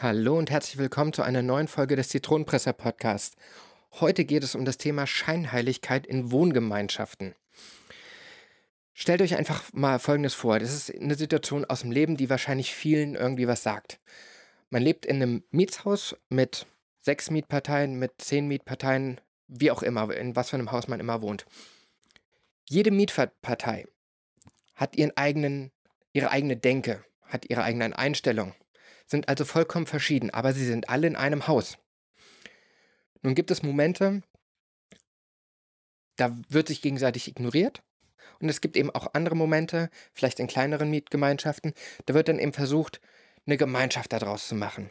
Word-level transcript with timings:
Hallo 0.00 0.38
und 0.38 0.48
herzlich 0.48 0.78
willkommen 0.78 1.12
zu 1.12 1.22
einer 1.22 1.42
neuen 1.42 1.66
Folge 1.66 1.96
des 1.96 2.10
Zitronenpresser 2.10 2.72
Podcasts. 2.72 3.36
Heute 3.94 4.24
geht 4.24 4.44
es 4.44 4.54
um 4.54 4.64
das 4.64 4.78
Thema 4.78 5.08
Scheinheiligkeit 5.08 6.06
in 6.06 6.30
Wohngemeinschaften. 6.30 7.34
Stellt 8.94 9.20
euch 9.22 9.34
einfach 9.34 9.64
mal 9.72 9.98
Folgendes 9.98 10.34
vor. 10.34 10.60
Das 10.60 10.72
ist 10.72 10.94
eine 10.94 11.16
Situation 11.16 11.64
aus 11.64 11.80
dem 11.80 11.90
Leben, 11.90 12.16
die 12.16 12.30
wahrscheinlich 12.30 12.72
vielen 12.72 13.16
irgendwie 13.16 13.48
was 13.48 13.64
sagt. 13.64 13.98
Man 14.70 14.84
lebt 14.84 15.04
in 15.04 15.16
einem 15.16 15.42
Mietshaus 15.50 16.14
mit 16.28 16.66
sechs 17.00 17.28
Mietparteien, 17.32 17.98
mit 17.98 18.22
zehn 18.22 18.46
Mietparteien, 18.46 19.20
wie 19.48 19.72
auch 19.72 19.82
immer, 19.82 20.14
in 20.14 20.36
was 20.36 20.50
für 20.50 20.56
einem 20.58 20.70
Haus 20.70 20.86
man 20.86 21.00
immer 21.00 21.22
wohnt. 21.22 21.44
Jede 22.68 22.92
Mietpartei 22.92 23.88
hat 24.76 24.94
ihren 24.94 25.16
eigenen, 25.16 25.72
ihre 26.12 26.30
eigene 26.30 26.56
Denke, 26.56 27.04
hat 27.22 27.50
ihre 27.50 27.64
eigene 27.64 27.98
Einstellung, 27.98 28.54
sind 29.08 29.28
also 29.28 29.44
vollkommen 29.44 29.86
verschieden, 29.86 30.30
aber 30.30 30.52
sie 30.52 30.64
sind 30.64 30.88
alle 30.88 31.06
in 31.06 31.16
einem 31.16 31.48
Haus. 31.48 31.78
Nun 33.22 33.34
gibt 33.34 33.50
es 33.50 33.62
Momente, 33.62 34.22
da 36.16 36.36
wird 36.48 36.68
sich 36.68 36.82
gegenseitig 36.82 37.26
ignoriert. 37.28 37.82
Und 38.40 38.48
es 38.48 38.60
gibt 38.60 38.76
eben 38.76 38.90
auch 38.90 39.14
andere 39.14 39.34
Momente, 39.34 39.90
vielleicht 40.12 40.38
in 40.38 40.46
kleineren 40.46 40.90
Mietgemeinschaften, 40.90 41.72
da 42.06 42.14
wird 42.14 42.28
dann 42.28 42.38
eben 42.38 42.52
versucht, 42.52 43.00
eine 43.46 43.56
Gemeinschaft 43.56 44.12
daraus 44.12 44.46
zu 44.46 44.54
machen. 44.54 44.90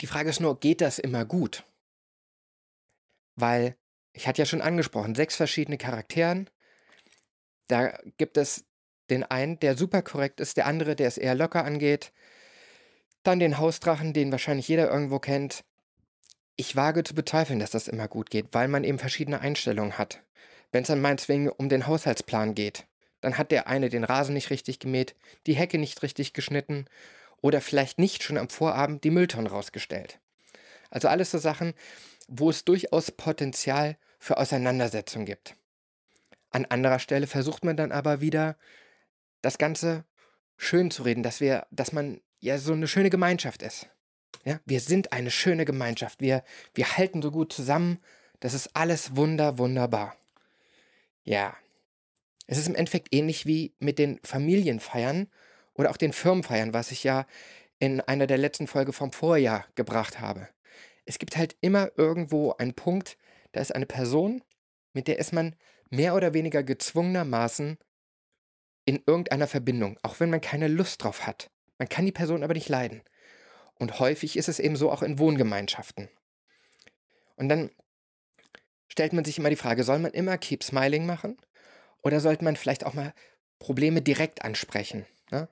Die 0.00 0.06
Frage 0.06 0.30
ist 0.30 0.40
nur, 0.40 0.58
geht 0.58 0.80
das 0.80 0.98
immer 0.98 1.24
gut? 1.24 1.64
Weil, 3.36 3.76
ich 4.12 4.26
hatte 4.26 4.42
ja 4.42 4.46
schon 4.46 4.62
angesprochen, 4.62 5.14
sechs 5.14 5.36
verschiedene 5.36 5.78
Charakteren. 5.78 6.50
Da 7.68 7.98
gibt 8.16 8.36
es 8.36 8.64
den 9.10 9.22
einen, 9.22 9.60
der 9.60 9.76
super 9.76 10.02
korrekt 10.02 10.40
ist, 10.40 10.56
der 10.56 10.66
andere, 10.66 10.96
der 10.96 11.08
es 11.08 11.18
eher 11.18 11.34
locker 11.34 11.64
angeht, 11.64 12.12
dann 13.24 13.40
den 13.40 13.58
Hausdrachen, 13.58 14.12
den 14.12 14.30
wahrscheinlich 14.30 14.68
jeder 14.68 14.90
irgendwo 14.90 15.18
kennt. 15.18 15.64
Ich 16.56 16.76
wage 16.76 17.02
zu 17.02 17.14
bezweifeln, 17.14 17.58
dass 17.58 17.70
das 17.70 17.88
immer 17.88 18.06
gut 18.06 18.30
geht, 18.30 18.48
weil 18.52 18.68
man 18.68 18.84
eben 18.84 18.98
verschiedene 18.98 19.40
Einstellungen 19.40 19.98
hat. 19.98 20.22
Wenn 20.70 20.82
es 20.82 20.88
dann 20.88 21.00
meinetwegen 21.00 21.48
um 21.48 21.68
den 21.68 21.86
Haushaltsplan 21.86 22.54
geht, 22.54 22.86
dann 23.20 23.38
hat 23.38 23.50
der 23.50 23.66
eine 23.66 23.88
den 23.88 24.04
Rasen 24.04 24.34
nicht 24.34 24.50
richtig 24.50 24.78
gemäht, 24.78 25.16
die 25.46 25.54
Hecke 25.54 25.78
nicht 25.78 26.02
richtig 26.02 26.32
geschnitten 26.32 26.86
oder 27.40 27.60
vielleicht 27.60 27.98
nicht 27.98 28.22
schon 28.22 28.38
am 28.38 28.48
Vorabend 28.48 29.02
die 29.02 29.10
Mülltonnen 29.10 29.46
rausgestellt. 29.46 30.20
Also 30.90 31.08
alles 31.08 31.30
so 31.30 31.38
Sachen, 31.38 31.74
wo 32.28 32.50
es 32.50 32.64
durchaus 32.64 33.10
Potenzial 33.10 33.96
für 34.18 34.38
Auseinandersetzung 34.38 35.24
gibt. 35.24 35.56
An 36.50 36.66
anderer 36.66 36.98
Stelle 36.98 37.26
versucht 37.26 37.64
man 37.64 37.76
dann 37.76 37.92
aber 37.92 38.20
wieder, 38.20 38.56
das 39.42 39.58
Ganze 39.58 40.04
schön 40.56 40.90
zu 40.90 41.02
reden, 41.02 41.22
dass 41.22 41.40
wir, 41.40 41.66
dass 41.70 41.92
man 41.92 42.20
ja 42.44 42.58
so 42.58 42.72
eine 42.72 42.86
schöne 42.86 43.10
Gemeinschaft 43.10 43.62
ist. 43.62 43.88
Ja, 44.44 44.60
wir 44.66 44.80
sind 44.80 45.12
eine 45.12 45.30
schöne 45.30 45.64
Gemeinschaft. 45.64 46.20
Wir, 46.20 46.44
wir 46.74 46.96
halten 46.96 47.22
so 47.22 47.30
gut 47.30 47.52
zusammen. 47.52 47.98
Das 48.40 48.52
ist 48.52 48.76
alles 48.76 49.16
wunder, 49.16 49.58
wunderbar. 49.58 50.14
Ja. 51.22 51.56
Es 52.46 52.58
ist 52.58 52.68
im 52.68 52.74
Endeffekt 52.74 53.14
ähnlich 53.14 53.46
wie 53.46 53.74
mit 53.78 53.98
den 53.98 54.20
Familienfeiern 54.22 55.28
oder 55.72 55.90
auch 55.90 55.96
den 55.96 56.12
Firmenfeiern, 56.12 56.74
was 56.74 56.90
ich 56.90 57.02
ja 57.02 57.26
in 57.78 58.02
einer 58.02 58.26
der 58.26 58.36
letzten 58.36 58.66
Folge 58.66 58.92
vom 58.92 59.12
Vorjahr 59.12 59.64
gebracht 59.74 60.20
habe. 60.20 60.48
Es 61.06 61.18
gibt 61.18 61.38
halt 61.38 61.56
immer 61.62 61.92
irgendwo 61.96 62.52
einen 62.52 62.74
Punkt, 62.74 63.16
da 63.52 63.60
ist 63.60 63.74
eine 63.74 63.86
Person, 63.86 64.42
mit 64.92 65.08
der 65.08 65.18
ist 65.18 65.32
man 65.32 65.56
mehr 65.88 66.14
oder 66.14 66.34
weniger 66.34 66.62
gezwungenermaßen 66.62 67.78
in 68.84 69.02
irgendeiner 69.06 69.46
Verbindung, 69.46 69.98
auch 70.02 70.20
wenn 70.20 70.28
man 70.28 70.42
keine 70.42 70.68
Lust 70.68 71.02
drauf 71.02 71.26
hat. 71.26 71.50
Man 71.78 71.88
kann 71.88 72.06
die 72.06 72.12
Person 72.12 72.42
aber 72.42 72.54
nicht 72.54 72.68
leiden. 72.68 73.02
Und 73.78 73.98
häufig 73.98 74.36
ist 74.36 74.48
es 74.48 74.58
eben 74.58 74.76
so 74.76 74.90
auch 74.90 75.02
in 75.02 75.18
Wohngemeinschaften. 75.18 76.08
Und 77.36 77.48
dann 77.48 77.70
stellt 78.88 79.12
man 79.12 79.24
sich 79.24 79.38
immer 79.38 79.50
die 79.50 79.56
Frage, 79.56 79.82
soll 79.82 79.98
man 79.98 80.12
immer 80.12 80.38
Keep 80.38 80.62
Smiling 80.62 81.06
machen? 81.06 81.36
Oder 82.02 82.20
sollte 82.20 82.44
man 82.44 82.56
vielleicht 82.56 82.86
auch 82.86 82.94
mal 82.94 83.12
Probleme 83.58 84.02
direkt 84.02 84.44
ansprechen? 84.44 85.06
Ne? 85.30 85.48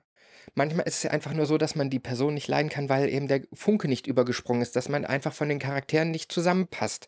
Manchmal 0.55 0.87
ist 0.87 1.03
es 1.03 1.11
einfach 1.11 1.33
nur 1.33 1.45
so, 1.45 1.57
dass 1.57 1.75
man 1.75 1.89
die 1.89 1.99
Person 1.99 2.35
nicht 2.35 2.47
leiden 2.47 2.69
kann, 2.69 2.89
weil 2.89 3.09
eben 3.09 3.27
der 3.27 3.41
Funke 3.53 3.87
nicht 3.87 4.07
übergesprungen 4.07 4.61
ist, 4.61 4.75
dass 4.75 4.87
man 4.87 5.03
einfach 5.03 5.33
von 5.33 5.49
den 5.49 5.59
Charakteren 5.59 6.11
nicht 6.11 6.31
zusammenpasst. 6.31 7.07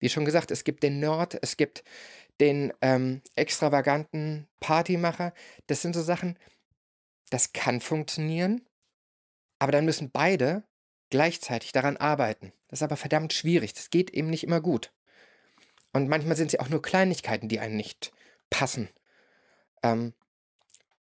Wie 0.00 0.08
schon 0.08 0.24
gesagt, 0.24 0.50
es 0.50 0.64
gibt 0.64 0.82
den 0.82 0.98
Nerd, 0.98 1.38
es 1.40 1.56
gibt 1.56 1.84
den 2.40 2.72
ähm, 2.80 3.22
extravaganten 3.36 4.48
Partymacher. 4.60 5.32
Das 5.66 5.82
sind 5.82 5.94
so 5.94 6.02
Sachen, 6.02 6.36
das 7.34 7.52
kann 7.52 7.80
funktionieren, 7.80 8.64
aber 9.58 9.72
dann 9.72 9.84
müssen 9.84 10.12
beide 10.12 10.62
gleichzeitig 11.10 11.72
daran 11.72 11.96
arbeiten. 11.96 12.52
Das 12.68 12.78
ist 12.78 12.84
aber 12.84 12.96
verdammt 12.96 13.32
schwierig. 13.32 13.74
Das 13.74 13.90
geht 13.90 14.10
eben 14.10 14.30
nicht 14.30 14.44
immer 14.44 14.60
gut. 14.60 14.92
Und 15.92 16.08
manchmal 16.08 16.36
sind 16.36 16.46
es 16.46 16.52
ja 16.52 16.60
auch 16.60 16.68
nur 16.68 16.80
Kleinigkeiten, 16.80 17.48
die 17.48 17.58
einen 17.58 17.76
nicht 17.76 18.12
passen. 18.50 18.88
Ähm, 19.82 20.14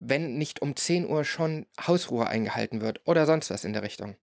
wenn 0.00 0.38
nicht 0.38 0.60
um 0.60 0.74
10 0.74 1.08
Uhr 1.08 1.24
schon 1.24 1.66
Hausruhe 1.80 2.26
eingehalten 2.26 2.80
wird 2.80 3.00
oder 3.06 3.24
sonst 3.24 3.50
was 3.50 3.64
in 3.64 3.72
der 3.72 3.84
Richtung. 3.84 4.16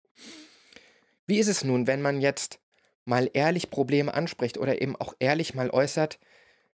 Wie 1.26 1.38
ist 1.38 1.48
es 1.48 1.62
nun, 1.62 1.86
wenn 1.86 2.00
man 2.00 2.22
jetzt 2.22 2.58
mal 3.04 3.28
ehrlich 3.34 3.68
Probleme 3.68 4.14
anspricht 4.14 4.56
oder 4.56 4.80
eben 4.80 4.96
auch 4.96 5.12
ehrlich 5.18 5.54
mal 5.54 5.68
äußert, 5.68 6.18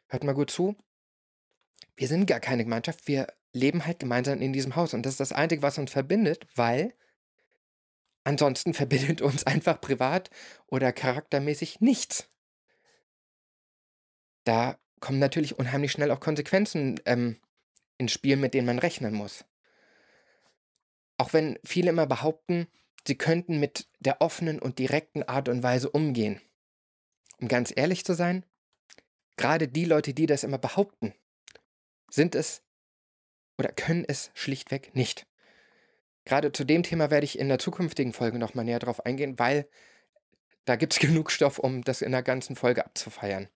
hört 0.07 0.25
mal 0.25 0.35
gut 0.35 0.51
zu, 0.51 0.75
wir 1.95 2.09
sind 2.09 2.25
gar 2.25 2.41
keine 2.41 2.65
Gemeinschaft, 2.65 3.07
wir 3.07 3.27
leben 3.55 3.85
halt 3.85 3.99
gemeinsam 3.99 4.41
in 4.41 4.53
diesem 4.53 4.75
Haus. 4.75 4.93
Und 4.93 5.05
das 5.05 5.13
ist 5.13 5.19
das 5.19 5.31
Einzige, 5.31 5.61
was 5.61 5.77
uns 5.77 5.91
verbindet, 5.91 6.45
weil 6.55 6.93
ansonsten 8.23 8.73
verbindet 8.75 9.21
uns 9.21 9.47
einfach 9.47 9.81
privat 9.81 10.29
oder 10.67 10.91
charaktermäßig 10.91 11.81
nichts. 11.81 12.29
Da 14.43 14.77
kommen 14.99 15.19
natürlich 15.19 15.57
unheimlich 15.57 15.91
schnell 15.91 16.11
auch 16.11 16.19
Konsequenzen 16.19 16.99
ähm, 17.05 17.39
ins 17.97 18.11
Spiel, 18.11 18.35
mit 18.35 18.53
denen 18.53 18.67
man 18.67 18.79
rechnen 18.79 19.13
muss. 19.13 19.45
Auch 21.17 21.33
wenn 21.33 21.57
viele 21.63 21.89
immer 21.89 22.05
behaupten, 22.05 22.67
sie 23.07 23.17
könnten 23.17 23.59
mit 23.59 23.87
der 23.99 24.21
offenen 24.21 24.59
und 24.59 24.79
direkten 24.79 25.23
Art 25.23 25.47
und 25.47 25.63
Weise 25.63 25.89
umgehen. 25.89 26.41
Um 27.39 27.47
ganz 27.47 27.71
ehrlich 27.75 28.05
zu 28.05 28.13
sein, 28.13 28.45
gerade 29.37 29.67
die 29.67 29.85
Leute, 29.85 30.13
die 30.13 30.25
das 30.25 30.43
immer 30.43 30.57
behaupten, 30.57 31.13
sind 32.09 32.35
es 32.35 32.64
oder 33.57 33.69
können 33.69 34.05
es 34.07 34.31
schlichtweg 34.33 34.95
nicht. 34.95 35.25
Gerade 36.25 36.51
zu 36.51 36.63
dem 36.63 36.83
Thema 36.83 37.11
werde 37.11 37.25
ich 37.25 37.37
in 37.37 37.49
der 37.49 37.59
zukünftigen 37.59 38.13
Folge 38.13 38.39
nochmal 38.39 38.65
näher 38.65 38.79
drauf 38.79 39.05
eingehen, 39.05 39.37
weil 39.37 39.67
da 40.65 40.75
gibt 40.75 40.93
es 40.93 40.99
genug 41.05 41.31
Stoff, 41.31 41.59
um 41.59 41.83
das 41.83 42.01
in 42.01 42.11
der 42.11 42.23
ganzen 42.23 42.55
Folge 42.55 42.85
abzufeiern. 42.85 43.47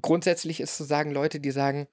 Grundsätzlich 0.00 0.60
ist 0.60 0.76
zu 0.76 0.84
sagen, 0.84 1.12
Leute, 1.12 1.38
die 1.38 1.50
sagen, 1.50 1.86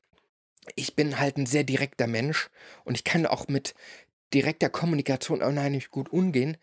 ich 0.76 0.96
bin 0.96 1.20
halt 1.20 1.38
ein 1.38 1.46
sehr 1.46 1.64
direkter 1.64 2.08
Mensch 2.08 2.50
und 2.86 2.96
ich 2.96 3.04
kann 3.04 3.26
auch 3.26 3.48
mit 3.48 3.76
direkter 4.34 4.70
Kommunikation 4.70 5.42
unheimlich 5.42 5.92
gut 5.92 6.10
umgehen. 6.10 6.58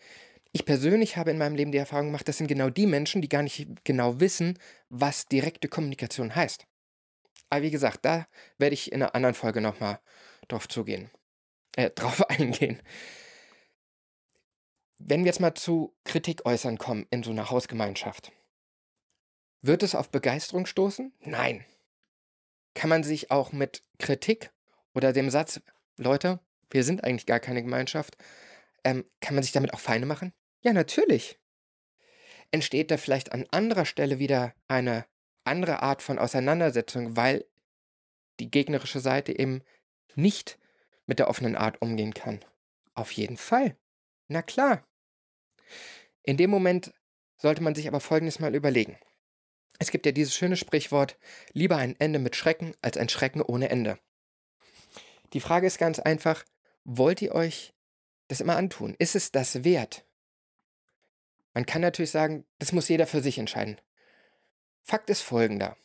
Ich 0.53 0.65
persönlich 0.65 1.17
habe 1.17 1.31
in 1.31 1.39
meinem 1.39 1.57
Leben 1.57 1.73
die 1.73 1.79
Erfahrung 1.79 2.07
gemacht, 2.07 2.27
das 2.29 2.39
sind 2.39 2.47
genau 2.47 2.71
die 2.71 2.87
Menschen, 2.87 3.21
die 3.21 3.29
gar 3.29 3.43
nicht 3.43 3.67
genau 3.85 4.21
wissen, 4.21 4.59
was 4.89 5.27
direkte 5.27 5.69
Kommunikation 5.69 6.35
heißt. 6.35 6.67
Aber 7.51 7.63
wie 7.63 7.71
gesagt, 7.71 8.05
da 8.05 8.27
werde 8.59 8.75
ich 8.75 8.93
in 8.93 9.03
einer 9.03 9.15
anderen 9.15 9.35
Folge 9.35 9.61
nochmal 9.61 10.01
drauf 10.49 10.69
zugehen. 10.69 11.11
Äh, 11.77 11.91
drauf 11.95 12.29
eingehen. 12.29 12.83
Wenn 14.99 15.21
wir 15.21 15.27
jetzt 15.27 15.41
mal 15.41 15.55
zu 15.55 15.95
Kritik 16.05 16.47
äußern 16.47 16.79
kommen 16.79 17.07
in 17.11 17.23
so 17.23 17.31
einer 17.31 17.51
Hausgemeinschaft, 17.51 18.33
wird 19.61 19.83
es 19.83 19.95
auf 19.95 20.11
Begeisterung 20.11 20.67
stoßen? 20.67 21.13
Nein. 21.21 21.65
Kann 22.75 22.89
man 22.91 23.03
sich 23.05 23.31
auch 23.31 23.53
mit 23.53 23.83
Kritik 23.99 24.53
oder 24.95 25.13
dem 25.13 25.31
Satz, 25.31 25.61
Leute, 25.97 26.41
wir 26.71 26.85
sind 26.85 27.05
eigentlich 27.05 27.27
gar 27.27 27.41
keine 27.41 27.63
Gemeinschaft, 27.63 28.17
ähm, 28.85 29.05
kann 29.21 29.35
man 29.35 29.43
sich 29.43 29.53
damit 29.53 29.75
auch 29.75 29.81
Feinde 29.81 30.07
machen? 30.07 30.33
Ja, 30.61 30.73
natürlich. 30.73 31.39
Entsteht 32.51 32.91
da 32.91 32.97
vielleicht 32.97 33.33
an 33.33 33.47
anderer 33.51 33.85
Stelle 33.85 34.19
wieder 34.19 34.55
eine 34.69 35.05
andere 35.47 35.83
Art 35.83 36.03
von 36.03 36.19
Auseinandersetzung, 36.19 37.17
weil 37.17 37.45
die 38.41 38.51
gegnerische 38.51 39.01
Seite 39.01 39.39
eben 39.39 39.63
nicht 40.15 40.59
mit 41.07 41.19
der 41.19 41.29
offenen 41.29 41.57
Art 41.57 41.81
umgehen 41.81 42.15
kann? 42.15 42.45
Auf 42.95 43.13
jeden 43.13 43.37
Fall. 43.37 43.77
Na 44.29 44.43
klar. 44.43 44.87
In 46.23 46.37
dem 46.37 46.51
Moment 46.51 46.93
sollte 47.37 47.63
man 47.63 47.75
sich 47.75 47.87
aber 47.87 48.01
Folgendes 48.01 48.39
mal 48.39 48.55
überlegen. 48.55 48.99
Es 49.79 49.91
gibt 49.91 50.07
ja 50.07 50.13
dieses 50.13 50.35
schöne 50.35 50.57
Sprichwort, 50.57 51.19
lieber 51.53 51.77
ein 51.77 51.95
Ende 51.99 52.19
mit 52.19 52.35
Schrecken 52.35 52.75
als 52.81 52.97
ein 52.97 53.09
Schrecken 53.09 53.43
ohne 53.43 53.69
Ende. 53.69 53.99
Die 55.33 55.41
Frage 55.41 55.67
ist 55.67 55.79
ganz 55.79 55.99
einfach, 55.99 56.45
wollt 56.85 57.21
ihr 57.21 57.35
euch 57.35 57.75
das 58.29 58.41
immer 58.41 58.57
antun? 58.57 58.97
Ist 58.99 59.15
es 59.15 59.33
das 59.33 59.65
wert? 59.65 60.05
Man 61.53 61.67
kann 61.67 61.83
natürlich 61.83 62.11
sagen, 62.11 62.45
das 62.59 62.73
muss 62.73 62.89
jeder 62.89 63.07
für 63.07 63.23
sich 63.23 63.39
entscheiden. 63.39 63.81
Fakt 64.87 65.11
ist 65.11 65.23
folgender. 65.23 65.77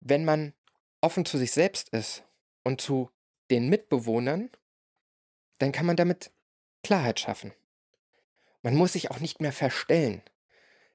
Wenn 0.00 0.26
man 0.26 0.52
offen 1.00 1.24
zu 1.24 1.38
sich 1.38 1.50
selbst 1.52 1.88
ist 1.88 2.24
und 2.62 2.82
zu 2.82 3.08
den 3.50 3.70
Mitbewohnern, 3.70 4.50
dann 5.58 5.72
kann 5.72 5.86
man 5.86 5.96
damit 5.96 6.30
Klarheit 6.82 7.20
schaffen. 7.20 7.54
Man 8.60 8.76
muss 8.76 8.92
sich 8.92 9.10
auch 9.10 9.18
nicht 9.20 9.40
mehr 9.40 9.52
verstellen. 9.52 10.20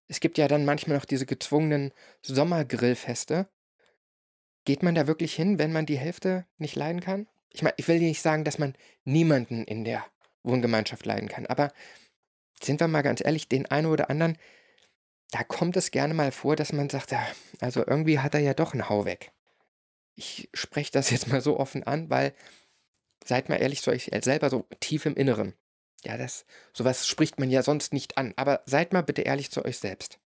Es 0.08 0.20
gibt 0.20 0.38
ja 0.38 0.48
dann 0.48 0.64
manchmal 0.64 0.98
noch 0.98 1.06
diese 1.06 1.26
gezwungenen 1.26 1.92
Sommergrillfeste. 2.22 3.48
Geht 4.66 4.84
man 4.84 4.94
da 4.94 5.08
wirklich 5.08 5.34
hin, 5.34 5.58
wenn 5.58 5.74
man 5.74 5.88
die 5.88 5.98
Hälfte 5.98 6.46
nicht 6.60 6.76
leiden 6.76 7.02
kann? 7.02 7.28
Ich 7.50 7.64
meine, 7.64 7.74
ich 7.78 7.88
will 7.88 7.98
nicht 7.98 8.22
sagen, 8.22 8.44
dass 8.44 8.60
man 8.60 8.76
niemanden 9.06 9.64
in 9.64 9.86
der 9.86 10.06
Wohngemeinschaft 10.44 11.04
leiden 11.04 11.30
kann, 11.30 11.48
aber 11.48 11.74
sind 12.62 12.80
wir 12.80 12.88
mal 12.88 13.02
ganz 13.02 13.26
ehrlich, 13.26 13.50
den 13.50 13.66
einen 13.66 13.88
oder 13.88 14.12
anderen, 14.12 14.38
da 15.32 15.44
kommt 15.44 15.76
es 15.78 15.92
gerne 15.92 16.14
mal 16.14 16.32
vor, 16.32 16.56
dass 16.56 16.74
man 16.74 16.90
sagt, 16.90 17.12
ja, 17.12 17.26
also 17.60 17.86
irgendwie 17.86 18.20
hat 18.20 18.34
er 18.36 18.42
ja 18.42 18.54
doch 18.54 18.74
einen 18.74 18.90
Hau 18.90 19.06
weg. 19.06 19.32
Ich 20.16 20.50
spreche 20.54 20.92
das 20.92 21.10
jetzt 21.12 21.28
mal 21.28 21.42
so 21.42 21.60
offen 21.60 21.84
an, 21.84 22.10
weil, 22.10 22.34
seid 23.24 23.50
mal 23.50 23.58
ehrlich 23.58 23.82
zu 23.82 23.92
euch 23.92 24.12
selber, 24.22 24.50
so 24.50 24.68
tief 24.80 25.06
im 25.06 25.16
Inneren. 25.16 25.54
Ja, 26.04 26.18
das, 26.18 26.46
sowas 26.74 27.08
spricht 27.08 27.40
man 27.40 27.50
ja 27.50 27.64
sonst 27.64 27.92
nicht 27.92 28.18
an, 28.18 28.34
aber 28.36 28.62
seid 28.66 28.94
mal 28.94 29.02
bitte 29.02 29.24
ehrlich 29.24 29.50
zu 29.50 29.66
euch 29.66 29.80
selbst. 29.80 30.20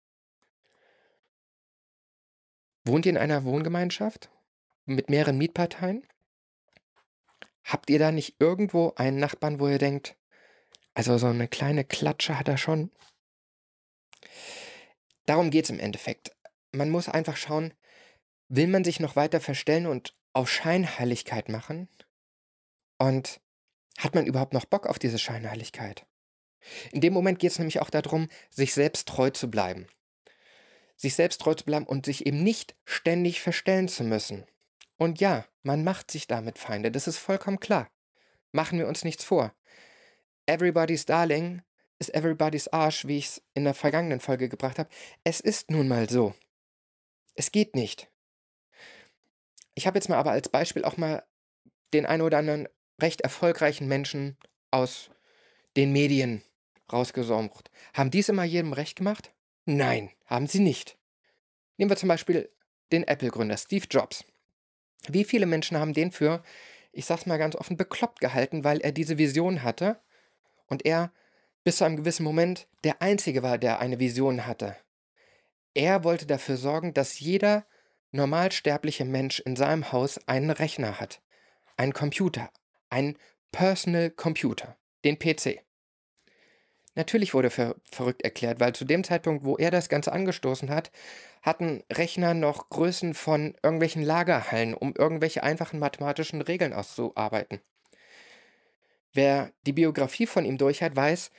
Wohnt 2.85 3.07
ihr 3.07 3.11
in 3.11 3.19
einer 3.19 3.45
Wohngemeinschaft 3.45 4.31
mit 4.87 5.11
mehreren 5.11 5.39
Mietparteien? 5.39 6.07
Habt 7.63 7.91
ihr 7.91 7.99
da 7.99 8.11
nicht 8.11 8.41
irgendwo 8.41 8.95
einen 8.97 9.19
Nachbarn, 9.19 9.61
wo 9.61 9.69
ihr 9.69 9.79
denkt, 9.79 10.17
also 10.95 11.19
so 11.19 11.27
eine 11.27 11.47
kleine 11.47 11.85
Klatsche 11.85 12.39
hat 12.39 12.49
er 12.49 12.57
schon? 12.57 12.91
Darum 15.29 15.51
geht 15.51 15.65
es 15.65 15.71
im 15.71 15.79
Endeffekt. 15.79 16.35
Man 16.73 16.89
muss 16.89 17.07
einfach 17.07 17.37
schauen, 17.37 17.75
will 18.49 18.67
man 18.67 18.83
sich 18.83 18.99
noch 18.99 19.15
weiter 19.15 19.43
verstellen 19.43 19.87
und 19.87 20.17
auf 20.33 20.51
Scheinheiligkeit 20.51 21.51
machen? 21.51 21.87
Und 22.97 23.39
hat 23.99 24.15
man 24.15 24.25
überhaupt 24.25 24.55
noch 24.55 24.65
Bock 24.65 24.87
auf 24.87 24.99
diese 24.99 25.19
Scheinheiligkeit? 25.19 26.07
In 26.93 27.03
dem 27.03 27.13
Moment 27.13 27.41
geht 27.41 27.51
es 27.51 27.59
nämlich 27.59 27.81
auch 27.81 27.91
darum, 27.91 28.29
sich 28.49 28.73
selbst 28.73 29.07
treu 29.07 29.29
zu 29.29 29.51
bleiben. 29.51 29.87
Sich 30.97 31.15
selbst 31.15 31.43
treu 31.43 31.53
zu 31.53 31.67
bleiben 31.67 31.87
und 31.87 32.07
sich 32.07 32.25
eben 32.25 32.43
nicht 32.43 32.75
ständig 32.87 33.43
verstellen 33.43 33.89
zu 33.89 34.05
müssen. 34.05 34.47
Und 34.97 35.21
ja, 35.21 35.45
man 35.63 35.85
macht 35.85 36.11
sich 36.11 36.27
damit 36.27 36.59
Feinde, 36.59 36.91
das 36.91 37.07
ist 37.07 37.19
vollkommen 37.19 37.61
klar. 37.61 37.91
Machen 38.51 38.79
wir 38.79 38.89
uns 38.89 39.05
nichts 39.05 39.25
vor. 39.25 39.55
Everybody's 40.47 41.05
Darling 41.05 41.61
ist 41.99 42.15
Everybody's 42.15 42.69
Arsch, 42.69 43.07
wie 43.07 43.19
ich 43.19 43.27
es 43.27 43.43
in 43.55 43.65
der 43.65 43.75
vergangenen 43.75 44.21
Folge 44.21 44.49
gebracht 44.49 44.79
habe. 44.79 44.89
Es 45.25 45.41
ist 45.41 45.71
nun 45.71 45.89
mal 45.89 46.09
so. 46.09 46.35
Es 47.35 47.53
geht 47.53 47.75
nicht. 47.75 48.09
Ich 49.75 49.87
habe 49.87 49.99
jetzt 49.99 50.09
mal 50.09 50.19
aber 50.19 50.33
als 50.33 50.49
Beispiel 50.49 50.85
auch 50.85 50.97
mal 50.97 51.25
den 51.93 52.07
einen 52.07 52.23
oder 52.23 52.39
anderen 52.39 52.69
recht 53.01 53.21
erfolgreichen 53.21 53.89
Menschen 53.89 54.37
aus 54.71 55.11
den 55.77 55.93
Medien 55.93 56.43
rausgesucht. 56.93 57.71
Haben 57.95 58.11
diese 58.11 58.33
mal 58.33 58.47
jedem 58.47 58.73
recht 58.73 58.97
gemacht? 58.97 59.33
Nein, 59.65 60.11
haben 60.27 60.47
sie 60.47 60.61
nicht. 60.61 60.99
Nehmen 61.77 61.91
wir 61.91 61.97
zum 61.97 62.09
Beispiel 62.09 62.51
den 62.91 63.07
Apple-Gründer 63.07 63.57
Steve 63.57 63.87
Jobs. 63.89 64.25
Wie 65.09 65.25
viele 65.25 65.47
Menschen 65.47 65.79
haben 65.79 65.95
den 65.95 66.11
für, 66.11 66.43
ich 66.93 67.07
sag's 67.07 67.27
mal 67.27 67.39
ganz 67.39 67.55
offen, 67.55 67.77
bekloppt 67.77 68.21
gehalten, 68.21 68.65
weil 68.65 68.81
er 68.81 68.93
diese 68.93 69.19
Vision 69.19 69.63
hatte 69.63 70.01
und 70.67 70.85
er 70.85 71.13
bis 71.69 71.77
zu 71.77 71.85
einem 71.85 71.99
gewissen 71.99 72.25
Moment 72.25 72.67
der 72.83 73.03
Einzige 73.03 73.43
war, 73.43 73.59
der 73.59 73.79
eine 73.79 74.01
Vision 74.01 74.47
hatte. 74.47 74.75
Er 75.75 76.03
wollte 76.03 76.25
dafür 76.25 76.57
sorgen, 76.57 76.95
dass 76.95 77.21
jeder 77.21 77.67
normalsterbliche 78.11 79.05
Mensch 79.05 79.39
in 79.41 79.55
seinem 79.55 79.93
Haus 79.93 80.19
einen 80.27 80.49
Rechner 80.49 80.99
hat, 80.99 81.21
einen 81.77 81.93
Computer, 81.93 82.49
ein 82.89 83.19
Personal 83.53 84.09
Computer, 84.09 84.79
den 85.05 85.19
PC. 85.19 85.61
Natürlich 86.95 87.35
wurde 87.35 87.51
für 87.51 87.77
verrückt 87.85 88.23
erklärt, 88.23 88.61
weil 88.61 88.75
zu 88.75 88.87
dem 88.87 89.05
Zeitpunkt, 89.05 89.45
wo 89.45 89.59
er 89.59 89.71
das 89.71 89.91
Ganze 89.91 90.11
angestoßen 90.11 90.71
hat, 90.71 90.91
hatten 91.43 91.83
Rechner 91.93 92.33
noch 92.33 92.71
Größen 92.71 93.13
von 93.13 93.55
irgendwelchen 93.63 94.03
Lagerhallen, 94.03 94.73
um 94.73 94.95
irgendwelche 94.97 95.43
einfachen 95.43 95.81
mathematischen 95.81 96.41
Regeln 96.41 96.73
auszuarbeiten. 96.73 97.61
Wer 99.13 99.53
die 99.67 99.75
Biografie 99.75 100.27
von 100.27 100.47
ihm 100.47 100.57
durch 100.57 100.83
hat, 100.83 100.97
weiß, 100.97 101.31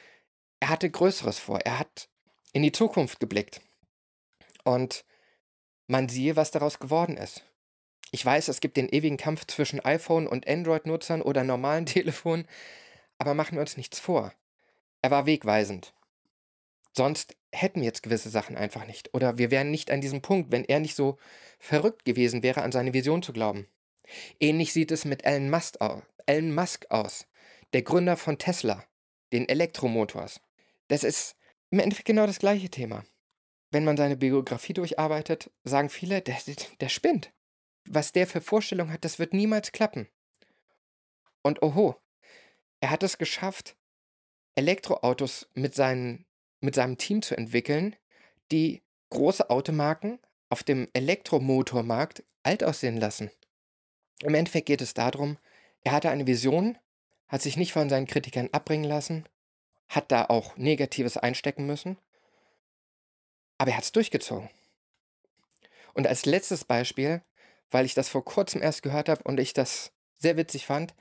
er 0.60 0.70
hatte 0.70 0.90
Größeres 0.90 1.40
vor. 1.40 1.60
Er 1.62 1.80
hat 1.80 2.10
in 2.54 2.64
die 2.64 2.72
Zukunft 2.72 3.20
geblickt. 3.20 3.62
Und 4.64 5.06
man 5.88 6.10
siehe, 6.10 6.36
was 6.36 6.52
daraus 6.52 6.80
geworden 6.80 7.18
ist. 7.18 7.44
Ich 8.12 8.26
weiß, 8.26 8.48
es 8.48 8.60
gibt 8.60 8.78
den 8.78 8.90
ewigen 8.90 9.18
Kampf 9.18 9.46
zwischen 9.46 9.80
iPhone 9.80 10.28
und 10.28 10.48
Android-Nutzern 10.48 11.22
oder 11.22 11.44
normalen 11.44 11.86
Telefonen, 11.88 12.48
aber 13.18 13.34
machen 13.34 13.56
wir 13.56 13.62
uns 13.62 13.78
nichts 13.78 14.00
vor. 14.00 14.34
Er 15.02 15.12
war 15.12 15.26
wegweisend. 15.26 15.94
Sonst 16.96 17.36
hätten 17.52 17.82
wir 17.82 17.88
jetzt 17.88 18.04
gewisse 18.04 18.30
Sachen 18.30 18.58
einfach 18.58 18.86
nicht. 18.86 19.14
Oder 19.14 19.38
wir 19.38 19.52
wären 19.52 19.72
nicht 19.72 19.92
an 19.92 20.02
diesem 20.02 20.22
Punkt, 20.22 20.52
wenn 20.52 20.66
er 20.66 20.80
nicht 20.80 20.96
so 20.96 21.18
verrückt 21.60 22.04
gewesen 22.04 22.44
wäre, 22.44 22.62
an 22.62 22.72
seine 22.72 22.94
Vision 22.94 23.22
zu 23.22 23.32
glauben. 23.32 23.68
Ähnlich 24.40 24.74
sieht 24.74 24.92
es 24.92 25.06
mit 25.06 25.24
Elon 25.24 25.50
Musk, 25.50 25.80
aus, 25.80 26.02
Musk 26.42 26.86
aus, 26.90 27.28
der 27.74 27.84
Gründer 27.84 28.18
von 28.18 28.38
Tesla, 28.38 28.84
den 29.32 29.48
Elektromotors. 29.48 30.42
Das 30.90 31.04
ist 31.04 31.36
im 31.72 31.80
Endeffekt 31.80 32.08
genau 32.08 32.28
das 32.28 32.40
gleiche 32.40 32.70
Thema. 32.70 33.06
Wenn 33.72 33.86
man 33.86 33.98
seine 33.98 34.18
Biografie 34.18 34.74
durcharbeitet, 34.74 35.50
sagen 35.64 35.90
viele, 35.90 36.22
der, 36.22 36.38
der 36.82 36.90
spinnt 36.90 37.32
was 37.90 38.12
der 38.12 38.28
für 38.28 38.42
Vorstellungen 38.42 38.94
hat, 38.94 39.04
das 39.04 39.20
wird 39.20 39.34
niemals 39.34 39.72
klappen. 39.72 40.08
Und 41.42 41.62
oho, 41.62 41.96
er 42.80 42.92
hat 42.92 43.04
es 43.04 43.18
geschafft, 43.18 43.76
Elektroautos 44.56 45.50
mit, 45.54 45.76
seinen, 45.76 46.26
mit 46.62 46.76
seinem 46.76 46.98
Team 46.98 47.22
zu 47.22 47.36
entwickeln, 47.36 47.96
die 48.52 48.84
große 49.10 49.50
Automarken 49.50 50.20
auf 50.50 50.64
dem 50.64 50.88
Elektromotormarkt 50.94 52.24
alt 52.44 52.64
aussehen 52.64 52.98
lassen. 52.98 53.32
Im 54.22 54.36
Endeffekt 54.36 54.68
geht 54.68 54.82
es 54.82 54.94
darum, 54.94 55.38
er 55.82 55.94
hatte 55.94 56.10
eine 56.10 56.28
Vision, 56.28 56.78
hat 57.28 57.42
sich 57.42 57.58
nicht 57.58 57.74
von 57.74 57.90
seinen 57.90 58.08
Kritikern 58.08 58.50
abbringen 58.52 58.90
lassen, 58.90 59.26
hat 59.90 60.12
da 60.12 60.26
auch 60.26 60.56
Negatives 60.56 61.18
einstecken 61.18 61.66
müssen, 61.66 61.98
aber 63.58 63.72
er 63.72 63.78
hat 63.78 63.84
es 63.84 63.92
durchgezogen. 63.92 64.50
Und 65.94 66.08
als 66.08 66.26
letztes 66.26 66.64
Beispiel 66.64 67.22
weil 67.72 67.86
ich 67.86 67.94
das 67.94 68.10
vor 68.10 68.26
kurzem 68.26 68.62
erst 68.62 68.84
gehört 68.84 69.10
habe 69.10 69.24
und 69.24 69.40
ich 69.40 69.54
das 69.54 69.92
sehr 70.18 70.38
witzig 70.38 70.66
fand, 70.66 70.94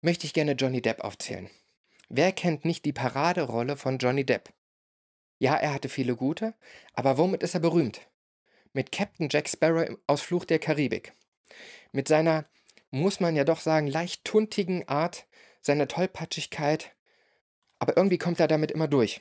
möchte 0.00 0.26
ich 0.26 0.34
gerne 0.34 0.52
Johnny 0.52 0.80
Depp 0.82 1.00
aufzählen. 1.00 1.50
Wer 2.08 2.32
kennt 2.32 2.64
nicht 2.64 2.84
die 2.84 2.92
Paraderolle 2.92 3.76
von 3.76 3.98
Johnny 3.98 4.24
Depp? 4.24 4.52
Ja, 5.38 5.56
er 5.56 5.74
hatte 5.74 5.88
viele 5.88 6.16
gute, 6.16 6.54
aber 6.92 7.18
womit 7.18 7.42
ist 7.42 7.54
er 7.54 7.60
berühmt? 7.60 8.00
Mit 8.72 8.92
Captain 8.92 9.28
Jack 9.30 9.48
Sparrow 9.48 9.88
aus 10.06 10.22
Fluch 10.22 10.44
der 10.44 10.58
Karibik. 10.58 11.12
Mit 11.92 12.08
seiner, 12.08 12.46
muss 12.90 13.20
man 13.20 13.36
ja 13.36 13.44
doch 13.44 13.60
sagen, 13.60 13.86
leicht 13.86 14.24
tuntigen 14.24 14.88
Art, 14.88 15.26
seiner 15.60 15.88
Tollpatschigkeit, 15.88 16.94
aber 17.84 17.98
irgendwie 17.98 18.16
kommt 18.16 18.40
er 18.40 18.48
damit 18.48 18.70
immer 18.70 18.88
durch. 18.88 19.20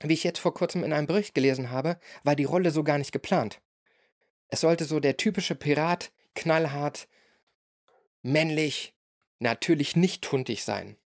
Wie 0.00 0.12
ich 0.12 0.22
jetzt 0.22 0.38
vor 0.38 0.52
kurzem 0.52 0.84
in 0.84 0.92
einem 0.92 1.06
Bericht 1.06 1.34
gelesen 1.34 1.70
habe, 1.70 1.98
war 2.24 2.36
die 2.36 2.44
Rolle 2.44 2.72
so 2.72 2.84
gar 2.84 2.98
nicht 2.98 3.10
geplant. 3.10 3.62
Es 4.48 4.60
sollte 4.60 4.84
so 4.84 5.00
der 5.00 5.16
typische 5.16 5.54
Pirat, 5.54 6.12
knallhart, 6.34 7.08
männlich, 8.20 8.94
natürlich 9.38 9.96
nicht 9.96 10.20
tuntig 10.20 10.62
sein. 10.62 10.98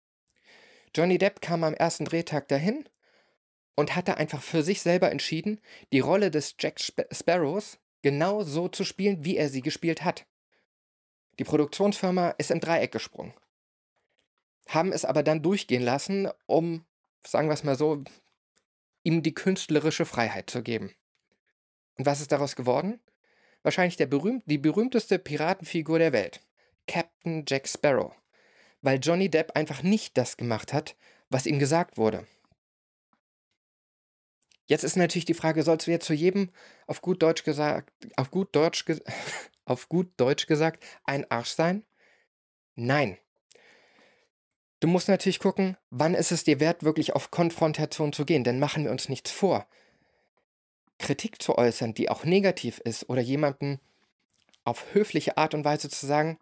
Johnny 0.96 1.20
Depp 1.20 1.42
kam 1.42 1.64
am 1.64 1.76
ersten 1.76 2.06
Drehtag 2.06 2.48
dahin 2.48 2.90
und 3.76 3.96
hatte 3.96 4.18
einfach 4.18 4.42
für 4.42 4.64
sich 4.64 4.82
selber 4.82 5.12
entschieden, 5.12 5.62
die 5.92 6.00
Rolle 6.00 6.32
des 6.32 6.56
Jack 6.58 6.80
Sparrows 6.80 7.78
genau 8.02 8.42
so 8.42 8.68
zu 8.68 8.84
spielen, 8.84 9.24
wie 9.24 9.38
er 9.38 9.50
sie 9.50 9.62
gespielt 9.62 10.04
hat. 10.04 10.26
Die 11.38 11.44
Produktionsfirma 11.44 12.32
ist 12.40 12.50
im 12.50 12.60
Dreieck 12.60 12.92
gesprungen. 12.92 13.36
Haben 14.74 14.92
es 14.92 15.06
aber 15.06 15.24
dann 15.24 15.42
durchgehen 15.42 15.84
lassen, 15.84 16.30
um, 16.46 16.86
sagen 17.26 17.48
wir 17.48 17.54
es 17.54 17.64
mal 17.64 17.76
so, 17.76 18.04
ihm 19.04 19.22
die 19.22 19.34
künstlerische 19.34 20.06
Freiheit 20.06 20.50
zu 20.50 20.64
geben. 20.64 20.94
Und 21.98 22.06
was 22.06 22.22
ist 22.22 22.32
daraus 22.32 22.56
geworden? 22.56 23.00
wahrscheinlich 23.64 23.98
der 23.98 24.06
berühmt, 24.06 24.44
die 24.46 24.58
berühmteste 24.58 25.18
Piratenfigur 25.18 25.98
der 25.98 26.14
Welt, 26.14 26.42
Captain 26.88 27.44
Jack 27.48 27.68
Sparrow. 27.68 28.14
weil 28.86 29.00
Johnny 29.00 29.30
Depp 29.30 29.56
einfach 29.56 29.82
nicht 29.82 30.18
das 30.18 30.36
gemacht 30.36 30.74
hat, 30.74 30.98
was 31.30 31.46
ihm 31.46 31.58
gesagt 31.58 31.98
wurde. 31.98 32.28
Jetzt 34.66 34.84
ist 34.84 34.98
natürlich 34.98 35.24
die 35.24 35.34
Frage, 35.34 35.64
sollst 35.64 35.88
du 35.88 35.92
jetzt 35.92 36.06
zu 36.06 36.14
jedem 36.14 36.52
auf 36.86 37.02
gut 37.02 37.24
Deutsch 37.24 37.46
gesagt, 37.46 37.94
auf 38.18 38.30
gut 38.30 38.54
Deutsch, 38.54 38.84
auf 39.66 39.88
gut 39.88 40.12
Deutsch 40.18 40.48
gesagt, 40.48 40.84
ein 41.06 41.30
Arsch 41.32 41.52
sein? 41.52 41.86
Nein. 42.76 43.18
Du 44.84 44.90
musst 44.90 45.08
natürlich 45.08 45.40
gucken, 45.40 45.78
wann 45.92 46.14
ist 46.14 46.34
es 46.34 46.44
dir 46.44 46.60
wert, 46.60 46.84
wirklich 46.84 47.14
auf 47.14 47.32
Konfrontation 47.32 48.12
zu 48.12 48.26
gehen, 48.26 48.44
denn 48.44 48.60
machen 48.60 48.84
wir 48.84 48.92
uns 48.92 49.08
nichts 49.08 49.32
vor. 49.32 49.66
Kritik 51.00 51.42
zu 51.42 51.58
äußern, 51.58 51.94
die 51.94 52.10
auch 52.10 52.26
negativ 52.26 52.80
ist, 52.80 53.08
oder 53.08 53.22
jemanden 53.22 53.80
auf 54.66 54.94
höfliche 54.94 55.38
Art 55.38 55.54
und 55.54 55.64
Weise 55.64 55.90
zu 55.90 56.06
sagen, 56.06 56.38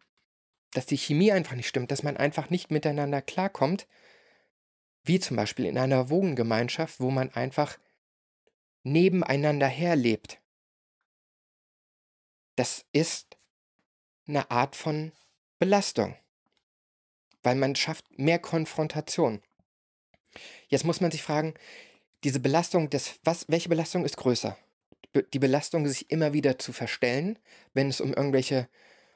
dass 0.73 0.87
die 0.87 0.97
Chemie 0.97 1.31
einfach 1.31 1.53
nicht 1.53 1.67
stimmt, 1.67 1.91
dass 1.91 2.01
man 2.01 2.17
einfach 2.17 2.49
nicht 2.49 2.71
miteinander 2.71 3.21
klarkommt, 3.21 3.85
wie 5.03 5.19
zum 5.19 5.37
Beispiel 5.37 5.65
in 5.65 5.77
einer 5.77 6.09
Wohngemeinschaft, 6.09 6.99
wo 6.99 7.11
man 7.11 7.29
einfach 7.35 7.77
nebeneinander 8.81 9.67
herlebt. 9.67 10.41
Das 12.55 12.85
ist 12.91 13.37
eine 14.25 14.49
Art 14.49 14.75
von 14.75 15.11
Belastung, 15.59 16.15
weil 17.43 17.55
man 17.55 17.75
schafft 17.75 18.05
mehr 18.17 18.39
Konfrontation. 18.39 19.41
Jetzt 20.67 20.85
muss 20.85 21.01
man 21.01 21.11
sich 21.11 21.23
fragen, 21.23 21.53
diese 22.23 22.39
Belastung 22.39 22.89
des, 22.89 23.19
was, 23.23 23.45
welche 23.49 23.69
Belastung 23.69 24.05
ist 24.05 24.17
größer? 24.17 24.57
Die 25.33 25.39
Belastung, 25.39 25.87
sich 25.87 26.09
immer 26.09 26.33
wieder 26.33 26.57
zu 26.57 26.71
verstellen, 26.71 27.37
wenn 27.73 27.89
es 27.89 27.99
um 27.99 28.13
irgendwelche 28.13 28.69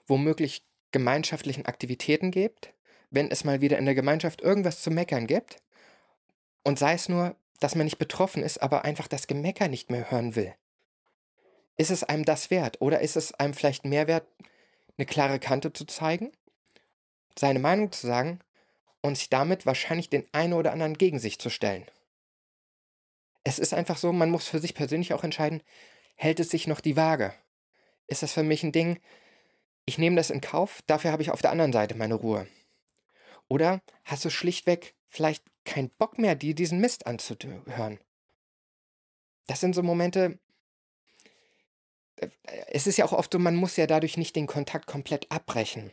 womöglich 0.07 0.65
gemeinschaftlichen 0.91 1.65
Aktivitäten 1.65 2.31
geht, 2.31 2.73
wenn 3.11 3.31
es 3.31 3.43
mal 3.43 3.61
wieder 3.61 3.77
in 3.77 3.85
der 3.85 3.95
Gemeinschaft 3.95 4.41
irgendwas 4.41 4.81
zu 4.81 4.91
meckern 4.91 5.27
gibt, 5.27 5.57
und 6.63 6.79
sei 6.79 6.93
es 6.93 7.07
nur, 7.07 7.35
dass 7.59 7.75
man 7.75 7.85
nicht 7.85 7.99
betroffen 7.99 8.43
ist, 8.43 8.61
aber 8.61 8.83
einfach 8.83 9.07
das 9.07 9.27
Gemecker 9.27 9.67
nicht 9.67 9.91
mehr 9.91 10.09
hören 10.09 10.35
will. 10.35 10.53
Ist 11.77 11.91
es 11.91 12.03
einem 12.03 12.25
das 12.25 12.49
wert? 12.49 12.81
Oder 12.81 13.01
ist 13.01 13.15
es 13.15 13.33
einem 13.35 13.53
vielleicht 13.53 13.85
mehr 13.85 14.07
wert, 14.07 14.27
eine 14.97 15.05
klare 15.05 15.39
Kante 15.39 15.71
zu 15.71 15.85
zeigen, 15.85 16.31
seine 17.37 17.59
Meinung 17.59 17.91
zu 17.91 18.07
sagen 18.07 18.39
und 19.01 19.17
sich 19.17 19.29
damit 19.29 19.65
wahrscheinlich 19.65 20.09
den 20.09 20.25
einen 20.31 20.53
oder 20.53 20.71
anderen 20.71 20.97
gegen 20.97 21.19
sich 21.19 21.39
zu 21.39 21.49
stellen? 21.49 21.85
Es 23.43 23.59
ist 23.59 23.73
einfach 23.73 23.97
so, 23.97 24.11
man 24.11 24.31
muss 24.31 24.47
für 24.47 24.59
sich 24.59 24.73
persönlich 24.73 25.13
auch 25.13 25.23
entscheiden, 25.23 25.61
hält 26.15 26.39
es 26.39 26.49
sich 26.49 26.67
noch 26.67 26.81
die 26.81 26.97
Waage? 26.97 27.33
Ist 28.07 28.23
das 28.23 28.33
für 28.33 28.43
mich 28.43 28.63
ein 28.63 28.71
Ding, 28.71 28.99
ich 29.85 29.97
nehme 29.97 30.15
das 30.15 30.31
in 30.31 30.41
Kauf, 30.41 30.81
dafür 30.87 31.11
habe 31.11 31.21
ich 31.21 31.31
auf 31.31 31.41
der 31.41 31.51
anderen 31.51 31.73
Seite 31.73 31.95
meine 31.95 32.15
Ruhe. 32.15 32.47
Oder 33.47 33.81
hast 34.03 34.25
du 34.25 34.29
schlichtweg 34.29 34.95
vielleicht 35.07 35.43
keinen 35.63 35.91
Bock 35.91 36.17
mehr, 36.17 36.35
dir 36.35 36.55
diesen 36.55 36.79
Mist 36.79 37.05
anzuhören? 37.05 37.99
Das 39.47 39.59
sind 39.59 39.75
so 39.75 39.83
Momente, 39.83 40.39
äh, 42.17 42.29
es 42.67 42.87
ist 42.87 42.97
ja 42.97 43.05
auch 43.05 43.13
oft 43.13 43.31
so, 43.31 43.39
man 43.39 43.55
muss 43.55 43.77
ja 43.77 43.85
dadurch 43.87 44.17
nicht 44.17 44.35
den 44.35 44.47
Kontakt 44.47 44.87
komplett 44.87 45.31
abbrechen. 45.31 45.91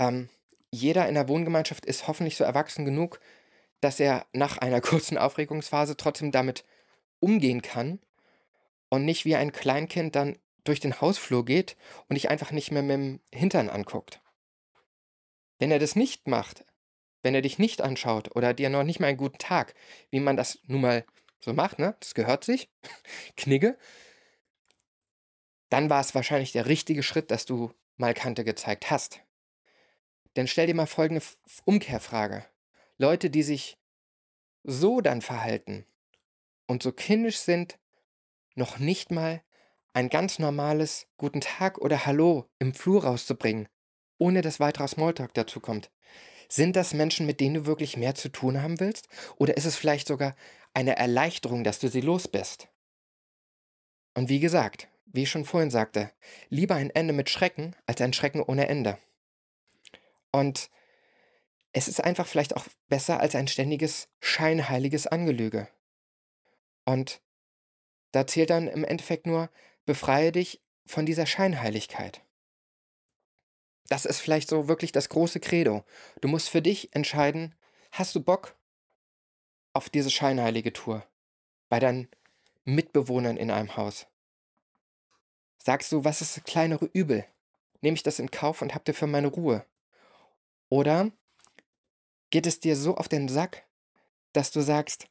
Ähm, 0.00 0.30
jeder 0.72 1.08
in 1.08 1.14
der 1.14 1.28
Wohngemeinschaft 1.28 1.84
ist 1.84 2.08
hoffentlich 2.08 2.36
so 2.36 2.42
erwachsen 2.42 2.84
genug, 2.84 3.20
dass 3.80 4.00
er 4.00 4.26
nach 4.32 4.58
einer 4.58 4.80
kurzen 4.80 5.18
Aufregungsphase 5.18 5.96
trotzdem 5.96 6.32
damit 6.32 6.64
umgehen 7.20 7.62
kann 7.62 8.00
und 8.88 9.04
nicht 9.04 9.24
wie 9.26 9.36
ein 9.36 9.52
Kleinkind 9.52 10.16
dann 10.16 10.38
durch 10.64 10.80
den 10.80 11.00
Hausflur 11.00 11.44
geht 11.44 11.76
und 12.08 12.14
dich 12.14 12.30
einfach 12.30 12.50
nicht 12.50 12.70
mehr 12.72 12.82
mit 12.82 12.94
dem 12.94 13.20
Hintern 13.32 13.68
anguckt. 13.68 14.20
Wenn 15.58 15.70
er 15.70 15.78
das 15.78 15.96
nicht 15.96 16.26
macht, 16.26 16.64
wenn 17.22 17.34
er 17.34 17.42
dich 17.42 17.58
nicht 17.58 17.82
anschaut 17.82 18.34
oder 18.34 18.54
dir 18.54 18.70
noch 18.70 18.84
nicht 18.84 19.00
mal 19.00 19.08
einen 19.08 19.18
guten 19.18 19.38
Tag, 19.38 19.74
wie 20.10 20.20
man 20.20 20.36
das 20.36 20.58
nun 20.66 20.80
mal 20.80 21.04
so 21.40 21.52
macht, 21.52 21.78
ne? 21.78 21.96
Das 22.00 22.14
gehört 22.14 22.44
sich, 22.44 22.70
Knigge, 23.36 23.76
dann 25.68 25.90
war 25.90 26.00
es 26.00 26.14
wahrscheinlich 26.14 26.52
der 26.52 26.66
richtige 26.66 27.02
Schritt, 27.02 27.30
dass 27.30 27.44
du 27.44 27.72
mal 27.96 28.14
Kante 28.14 28.44
gezeigt 28.44 28.90
hast. 28.90 29.20
Denn 30.36 30.46
stell 30.46 30.66
dir 30.66 30.74
mal 30.74 30.86
folgende 30.86 31.24
Umkehrfrage. 31.64 32.44
Leute, 32.98 33.30
die 33.30 33.42
sich 33.42 33.78
so 34.62 35.00
dann 35.00 35.22
verhalten 35.22 35.86
und 36.66 36.82
so 36.82 36.92
kindisch 36.92 37.38
sind, 37.38 37.78
noch 38.54 38.78
nicht 38.78 39.10
mal 39.10 39.42
ein 39.92 40.08
ganz 40.08 40.38
normales 40.38 41.08
Guten 41.16 41.40
Tag 41.40 41.78
oder 41.78 42.06
Hallo 42.06 42.48
im 42.58 42.74
Flur 42.74 43.04
rauszubringen, 43.04 43.68
ohne 44.18 44.42
dass 44.42 44.60
weiterer 44.60 44.86
Smalltalk 44.86 45.34
dazu 45.34 45.60
kommt. 45.60 45.90
Sind 46.48 46.76
das 46.76 46.94
Menschen, 46.94 47.26
mit 47.26 47.40
denen 47.40 47.54
du 47.54 47.66
wirklich 47.66 47.96
mehr 47.96 48.14
zu 48.14 48.28
tun 48.28 48.60
haben 48.60 48.80
willst? 48.80 49.08
Oder 49.36 49.56
ist 49.56 49.66
es 49.66 49.76
vielleicht 49.76 50.08
sogar 50.08 50.34
eine 50.74 50.96
Erleichterung, 50.96 51.64
dass 51.64 51.78
du 51.78 51.88
sie 51.88 52.00
los 52.00 52.28
bist? 52.28 52.68
Und 54.14 54.28
wie 54.28 54.40
gesagt, 54.40 54.88
wie 55.06 55.22
ich 55.22 55.30
schon 55.30 55.44
vorhin 55.44 55.70
sagte, 55.70 56.10
lieber 56.48 56.74
ein 56.74 56.90
Ende 56.90 57.12
mit 57.12 57.30
Schrecken 57.30 57.76
als 57.86 58.00
ein 58.00 58.12
Schrecken 58.12 58.42
ohne 58.42 58.68
Ende. 58.68 58.98
Und 60.32 60.70
es 61.72 61.88
ist 61.88 62.02
einfach 62.02 62.26
vielleicht 62.26 62.56
auch 62.56 62.66
besser 62.88 63.20
als 63.20 63.34
ein 63.34 63.48
ständiges, 63.48 64.08
scheinheiliges 64.20 65.06
Angelüge. 65.06 65.68
Und 66.84 67.20
da 68.12 68.26
zählt 68.26 68.50
dann 68.50 68.66
im 68.66 68.84
Endeffekt 68.84 69.26
nur, 69.26 69.50
befreie 69.86 70.32
dich 70.32 70.60
von 70.86 71.06
dieser 71.06 71.26
Scheinheiligkeit. 71.26 72.22
Das 73.88 74.04
ist 74.04 74.20
vielleicht 74.20 74.48
so 74.48 74.68
wirklich 74.68 74.92
das 74.92 75.08
große 75.08 75.40
Credo. 75.40 75.84
Du 76.20 76.28
musst 76.28 76.48
für 76.48 76.62
dich 76.62 76.94
entscheiden, 76.94 77.54
hast 77.92 78.14
du 78.14 78.20
Bock 78.20 78.56
auf 79.72 79.88
diese 79.88 80.10
scheinheilige 80.10 80.72
Tour 80.72 81.04
bei 81.68 81.78
deinen 81.80 82.08
Mitbewohnern 82.64 83.36
in 83.36 83.50
einem 83.50 83.76
Haus? 83.76 84.06
Sagst 85.58 85.92
du, 85.92 86.04
was 86.04 86.20
ist 86.20 86.36
das 86.36 86.44
kleinere 86.44 86.88
Übel? 86.92 87.24
Nehme 87.80 87.94
ich 87.94 88.02
das 88.02 88.18
in 88.18 88.30
Kauf 88.30 88.62
und 88.62 88.74
hab 88.74 88.84
dafür 88.84 89.08
meine 89.08 89.28
Ruhe? 89.28 89.64
Oder 90.70 91.10
geht 92.30 92.46
es 92.46 92.60
dir 92.60 92.76
so 92.76 92.96
auf 92.96 93.08
den 93.08 93.28
Sack, 93.28 93.66
dass 94.32 94.50
du 94.50 94.62
sagst, 94.62 95.08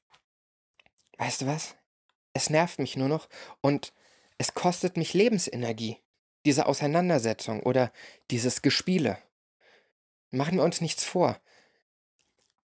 weißt 1.18 1.42
du 1.42 1.46
was? 1.46 1.76
Es 2.34 2.50
nervt 2.50 2.80
mich 2.80 2.96
nur 2.98 3.10
noch 3.10 3.30
und 3.62 3.94
es 4.38 4.54
kostet 4.54 4.96
mich 4.98 5.14
Lebensenergie, 5.14 5.98
diese 6.46 6.66
Auseinandersetzung 6.66 7.62
oder 7.62 7.92
dieses 8.32 8.62
Gespiele. 8.62 9.22
Machen 10.32 10.58
wir 10.58 10.64
uns 10.64 10.80
nichts 10.80 11.04
vor. 11.04 11.40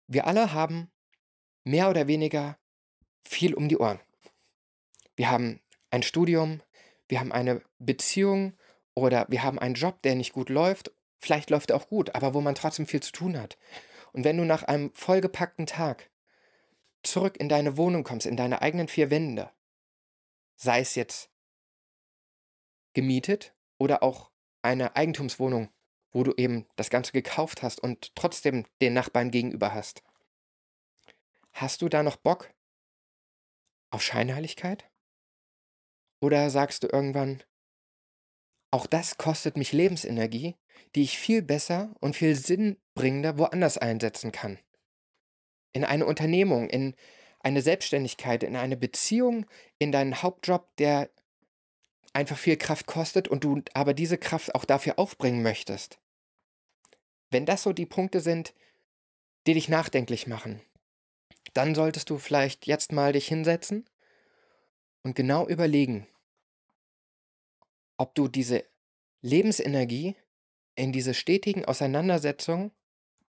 Wir 0.06 0.26
alle 0.26 0.52
haben 0.52 0.90
mehr 1.64 1.90
oder 1.90 2.06
weniger 2.06 2.58
viel 3.22 3.54
um 3.54 3.68
die 3.68 3.78
Ohren. 3.78 4.00
Wir 5.16 5.30
haben 5.30 5.60
ein 5.90 6.02
Studium, 6.02 6.62
wir 7.08 7.20
haben 7.20 7.32
eine 7.32 7.62
Beziehung 7.78 8.56
oder 8.94 9.26
wir 9.28 9.42
haben 9.42 9.58
einen 9.58 9.74
Job, 9.74 10.02
der 10.02 10.14
nicht 10.14 10.32
gut 10.32 10.48
läuft. 10.48 10.92
Vielleicht 11.24 11.48
läuft 11.48 11.72
auch 11.72 11.88
gut, 11.88 12.14
aber 12.14 12.34
wo 12.34 12.42
man 12.42 12.54
trotzdem 12.54 12.86
viel 12.86 13.02
zu 13.02 13.10
tun 13.10 13.40
hat. 13.40 13.56
Und 14.12 14.24
wenn 14.24 14.36
du 14.36 14.44
nach 14.44 14.62
einem 14.62 14.92
vollgepackten 14.92 15.64
Tag 15.64 16.10
zurück 17.02 17.38
in 17.38 17.48
deine 17.48 17.78
Wohnung 17.78 18.04
kommst, 18.04 18.26
in 18.26 18.36
deine 18.36 18.60
eigenen 18.60 18.88
vier 18.88 19.08
Wände, 19.10 19.50
sei 20.54 20.80
es 20.80 20.94
jetzt 20.96 21.30
gemietet 22.92 23.54
oder 23.78 24.02
auch 24.02 24.32
eine 24.60 24.96
Eigentumswohnung, 24.96 25.70
wo 26.12 26.24
du 26.24 26.34
eben 26.36 26.66
das 26.76 26.90
Ganze 26.90 27.12
gekauft 27.12 27.62
hast 27.62 27.80
und 27.80 28.14
trotzdem 28.14 28.66
den 28.82 28.92
Nachbarn 28.92 29.30
gegenüber 29.30 29.72
hast. 29.72 30.02
Hast 31.54 31.80
du 31.80 31.88
da 31.88 32.02
noch 32.02 32.16
Bock 32.16 32.52
auf 33.88 34.02
Scheinheiligkeit? 34.02 34.90
Oder 36.20 36.50
sagst 36.50 36.82
du 36.82 36.88
irgendwann, 36.88 37.42
auch 38.74 38.86
das 38.86 39.18
kostet 39.18 39.56
mich 39.56 39.70
Lebensenergie, 39.70 40.56
die 40.96 41.02
ich 41.02 41.16
viel 41.16 41.42
besser 41.42 41.94
und 42.00 42.16
viel 42.16 42.34
sinnbringender 42.34 43.38
woanders 43.38 43.78
einsetzen 43.78 44.32
kann? 44.32 44.58
In 45.72 45.84
eine 45.84 46.06
Unternehmung, 46.06 46.68
in 46.68 46.96
eine 47.38 47.62
Selbstständigkeit, 47.62 48.42
in 48.42 48.56
eine 48.56 48.76
Beziehung, 48.76 49.46
in 49.78 49.92
deinen 49.92 50.22
Hauptjob, 50.22 50.74
der 50.78 51.08
einfach 52.14 52.36
viel 52.36 52.56
Kraft 52.56 52.86
kostet 52.86 53.28
und 53.28 53.44
du 53.44 53.62
aber 53.74 53.94
diese 53.94 54.18
Kraft 54.18 54.56
auch 54.56 54.64
dafür 54.64 54.98
aufbringen 54.98 55.44
möchtest. 55.44 56.00
Wenn 57.30 57.46
das 57.46 57.62
so 57.62 57.72
die 57.72 57.86
Punkte 57.86 58.18
sind, 58.18 58.54
die 59.46 59.54
dich 59.54 59.68
nachdenklich 59.68 60.26
machen, 60.26 60.60
dann 61.52 61.76
solltest 61.76 62.10
du 62.10 62.18
vielleicht 62.18 62.66
jetzt 62.66 62.90
mal 62.90 63.12
dich 63.12 63.28
hinsetzen 63.28 63.88
und 65.04 65.14
genau 65.14 65.46
überlegen, 65.46 66.08
ob 67.96 68.14
du 68.14 68.28
diese 68.28 68.64
Lebensenergie 69.20 70.16
in 70.74 70.92
diese 70.92 71.14
stetigen 71.14 71.64
Auseinandersetzungen, 71.64 72.72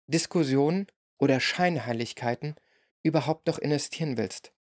Diskussionen 0.08 0.88
oder 1.18 1.40
Scheinheiligkeiten 1.40 2.56
überhaupt 3.04 3.48
noch 3.48 3.60
investieren 3.60 4.18
willst. 4.18 4.52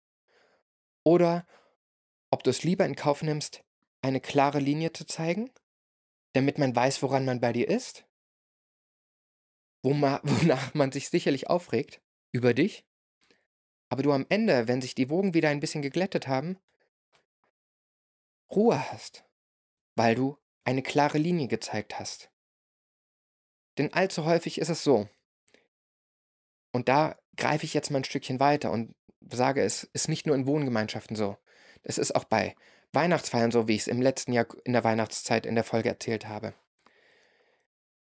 Oder 1.03 1.47
ob 2.31 2.43
du 2.43 2.51
es 2.51 2.63
lieber 2.63 2.85
in 2.87 2.97
Kauf 2.97 3.23
nimmst, 3.23 3.65
eine 4.03 4.21
klare 4.21 4.59
Linie 4.59 4.93
zu 4.93 5.07
zeigen, 5.07 5.51
damit 6.33 6.59
man 6.59 6.75
weiß, 6.75 7.03
woran 7.03 7.25
man 7.25 7.41
bei 7.41 7.53
dir 7.53 7.69
ist? 7.69 8.05
wonach 9.83 10.73
man 10.75 10.93
sich 10.93 11.11
sicherlich 11.11 11.49
aufregt 11.51 12.01
über 12.33 12.55
dich, 12.55 12.87
aber 13.91 14.03
du 14.03 14.13
am 14.13 14.27
Ende, 14.29 14.67
wenn 14.67 14.81
sich 14.81 14.95
die 14.95 15.11
Wogen 15.11 15.35
wieder 15.35 15.51
ein 15.51 15.61
bisschen 15.61 15.83
geglättet 15.83 16.27
haben, 16.27 16.59
Ruhe 18.51 18.91
hast, 18.91 19.25
weil 19.95 20.15
du 20.15 20.39
eine 20.65 20.83
klare 20.83 21.19
Linie 21.19 21.49
gezeigt 21.49 21.99
hast. 21.99 22.31
Denn 23.79 23.93
allzu 23.93 24.25
häufig 24.25 24.59
ist 24.59 24.69
es 24.69 24.85
so, 24.85 25.09
und 26.75 26.89
da 26.89 27.17
greife 27.37 27.65
ich 27.65 27.73
jetzt 27.73 27.91
mal 27.91 27.99
ein 27.99 28.05
Stückchen 28.05 28.41
weiter 28.41 28.73
und 28.73 28.97
sage, 29.31 29.63
es 29.63 29.85
ist 29.85 30.09
nicht 30.09 30.27
nur 30.27 30.35
in 30.35 30.47
Wohngemeinschaften 30.47 31.17
so. 31.17 31.37
Es 31.85 31.99
ist 31.99 32.17
auch 32.17 32.25
bei 32.25 32.57
Weihnachtsfeiern 32.93 33.53
so, 33.53 33.69
wie 33.69 33.77
ich 33.77 33.83
es 33.83 33.87
im 33.87 34.03
letzten 34.03 34.33
Jahr 34.33 34.47
in 34.65 34.73
der 34.73 34.83
Weihnachtszeit 34.83 35.47
in 35.47 35.55
der 35.55 35.63
Folge 35.63 35.89
erzählt 35.89 36.27
habe. 36.27 36.53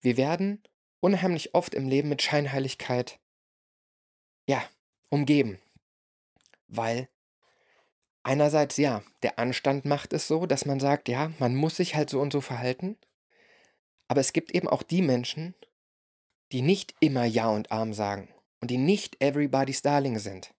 Wir 0.01 0.17
werden 0.17 0.63
unheimlich 1.01 1.53
oft 1.53 1.75
im 1.75 1.87
Leben 1.87 2.09
mit 2.09 2.23
Scheinheiligkeit, 2.23 3.19
ja, 4.47 4.63
umgeben. 5.09 5.61
Weil 6.67 7.09
einerseits, 8.23 8.77
ja, 8.77 9.03
der 9.21 9.39
Anstand 9.39 9.85
macht 9.85 10.13
es 10.13 10.27
so, 10.27 10.45
dass 10.45 10.65
man 10.65 10.79
sagt, 10.79 11.09
ja, 11.09 11.31
man 11.39 11.55
muss 11.55 11.77
sich 11.77 11.95
halt 11.95 12.09
so 12.09 12.19
und 12.19 12.33
so 12.33 12.41
verhalten. 12.41 12.97
Aber 14.07 14.21
es 14.21 14.33
gibt 14.33 14.51
eben 14.51 14.67
auch 14.67 14.83
die 14.83 15.01
Menschen, 15.01 15.53
die 16.51 16.61
nicht 16.61 16.95
immer 16.99 17.25
Ja 17.25 17.49
und 17.49 17.71
Arm 17.71 17.93
sagen 17.93 18.33
und 18.61 18.71
die 18.71 18.77
nicht 18.77 19.21
everybody's 19.21 19.81
Darling 19.81 20.19
sind. 20.19 20.53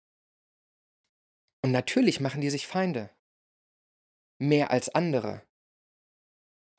Und 1.62 1.72
natürlich 1.72 2.20
machen 2.20 2.40
die 2.40 2.50
sich 2.50 2.66
Feinde. 2.66 3.10
Mehr 4.38 4.70
als 4.70 4.94
andere. 4.94 5.42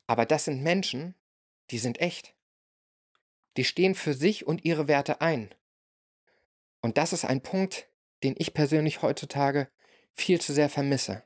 Aber 0.07 0.25
das 0.25 0.45
sind 0.45 0.61
Menschen, 0.61 1.15
die 1.71 1.79
sind 1.79 1.99
echt. 1.99 2.35
Die 3.57 3.63
stehen 3.63 3.95
für 3.95 4.13
sich 4.13 4.45
und 4.45 4.65
ihre 4.65 4.87
Werte 4.87 5.21
ein. 5.21 5.55
Und 6.81 6.97
das 6.97 7.13
ist 7.13 7.25
ein 7.25 7.41
Punkt, 7.41 7.87
den 8.23 8.35
ich 8.37 8.53
persönlich 8.53 9.01
heutzutage 9.01 9.71
viel 10.15 10.41
zu 10.41 10.53
sehr 10.53 10.69
vermisse. 10.69 11.23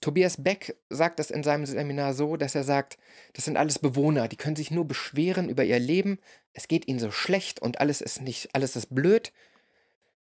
Tobias 0.00 0.42
Beck 0.42 0.76
sagt 0.88 1.18
das 1.18 1.30
in 1.30 1.42
seinem 1.42 1.66
Seminar 1.66 2.14
so, 2.14 2.36
dass 2.36 2.54
er 2.54 2.64
sagt, 2.64 2.98
das 3.34 3.44
sind 3.44 3.58
alles 3.58 3.78
Bewohner, 3.78 4.28
die 4.28 4.36
können 4.36 4.56
sich 4.56 4.70
nur 4.70 4.86
beschweren 4.86 5.50
über 5.50 5.62
ihr 5.62 5.78
Leben, 5.78 6.18
es 6.54 6.68
geht 6.68 6.88
ihnen 6.88 6.98
so 6.98 7.10
schlecht 7.10 7.60
und 7.60 7.80
alles 7.80 8.00
ist 8.00 8.22
nicht, 8.22 8.54
alles 8.54 8.76
ist 8.76 8.94
blöd, 8.94 9.32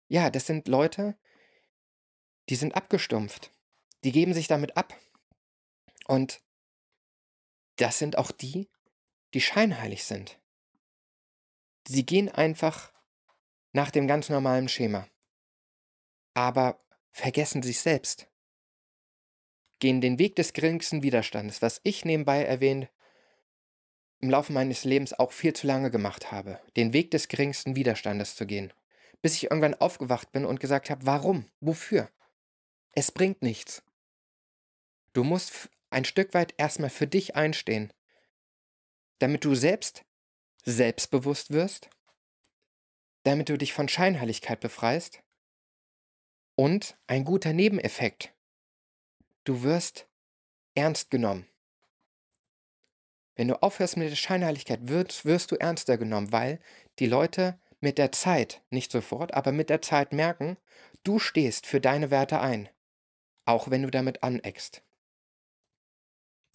ja, 0.08 0.28
das 0.28 0.46
sind 0.46 0.66
Leute, 0.66 1.16
die 2.48 2.56
sind 2.56 2.74
abgestumpft. 2.74 3.52
Die 4.02 4.10
geben 4.10 4.34
sich 4.34 4.48
damit 4.48 4.76
ab. 4.76 4.98
Und 6.06 6.40
das 7.76 7.98
sind 7.98 8.18
auch 8.18 8.32
die, 8.32 8.68
die 9.34 9.40
scheinheilig 9.40 10.04
sind. 10.04 10.40
Sie 11.86 12.04
gehen 12.04 12.28
einfach 12.28 12.92
nach 13.72 13.92
dem 13.92 14.08
ganz 14.08 14.28
normalen 14.28 14.68
Schema. 14.68 15.06
Aber 16.34 16.80
vergessen 17.12 17.62
sich 17.62 17.80
selbst. 17.80 18.28
Gehen 19.78 20.00
den 20.00 20.18
Weg 20.18 20.36
des 20.36 20.52
geringsten 20.52 21.02
Widerstandes, 21.02 21.62
was 21.62 21.80
ich 21.84 22.04
nebenbei 22.04 22.44
erwähnt 22.44 22.88
im 24.22 24.28
Laufe 24.28 24.52
meines 24.52 24.84
Lebens 24.84 25.18
auch 25.18 25.32
viel 25.32 25.54
zu 25.54 25.66
lange 25.66 25.90
gemacht 25.90 26.30
habe, 26.30 26.60
den 26.76 26.92
Weg 26.92 27.10
des 27.10 27.28
geringsten 27.28 27.74
Widerstandes 27.74 28.36
zu 28.36 28.46
gehen 28.46 28.70
bis 29.22 29.34
ich 29.34 29.44
irgendwann 29.44 29.74
aufgewacht 29.74 30.32
bin 30.32 30.44
und 30.44 30.60
gesagt 30.60 30.90
habe, 30.90 31.06
warum? 31.06 31.50
Wofür? 31.60 32.10
Es 32.92 33.12
bringt 33.12 33.42
nichts. 33.42 33.82
Du 35.12 35.24
musst 35.24 35.68
ein 35.90 36.04
Stück 36.04 36.34
weit 36.34 36.54
erstmal 36.56 36.90
für 36.90 37.06
dich 37.06 37.36
einstehen, 37.36 37.92
damit 39.18 39.44
du 39.44 39.54
selbst 39.54 40.04
selbstbewusst 40.64 41.50
wirst, 41.50 41.90
damit 43.24 43.48
du 43.48 43.58
dich 43.58 43.72
von 43.72 43.88
Scheinheiligkeit 43.88 44.60
befreist 44.60 45.22
und 46.60 46.98
ein 47.06 47.24
guter 47.24 47.54
Nebeneffekt. 47.54 48.34
Du 49.44 49.62
wirst 49.62 50.06
ernst 50.74 51.10
genommen. 51.10 51.46
Wenn 53.34 53.48
du 53.48 53.62
aufhörst 53.62 53.96
mit 53.96 54.10
der 54.10 54.16
Scheinheiligkeit, 54.16 54.86
wirst, 54.86 55.24
wirst 55.24 55.50
du 55.50 55.56
ernster 55.56 55.96
genommen, 55.96 56.32
weil 56.32 56.60
die 56.98 57.06
Leute 57.06 57.58
mit 57.80 57.96
der 57.96 58.12
Zeit, 58.12 58.60
nicht 58.68 58.92
sofort, 58.92 59.32
aber 59.32 59.52
mit 59.52 59.70
der 59.70 59.80
Zeit 59.80 60.12
merken, 60.12 60.58
du 61.02 61.18
stehst 61.18 61.66
für 61.66 61.80
deine 61.80 62.10
Werte 62.10 62.42
ein, 62.42 62.68
auch 63.46 63.70
wenn 63.70 63.82
du 63.82 63.90
damit 63.90 64.22
aneckst. 64.22 64.82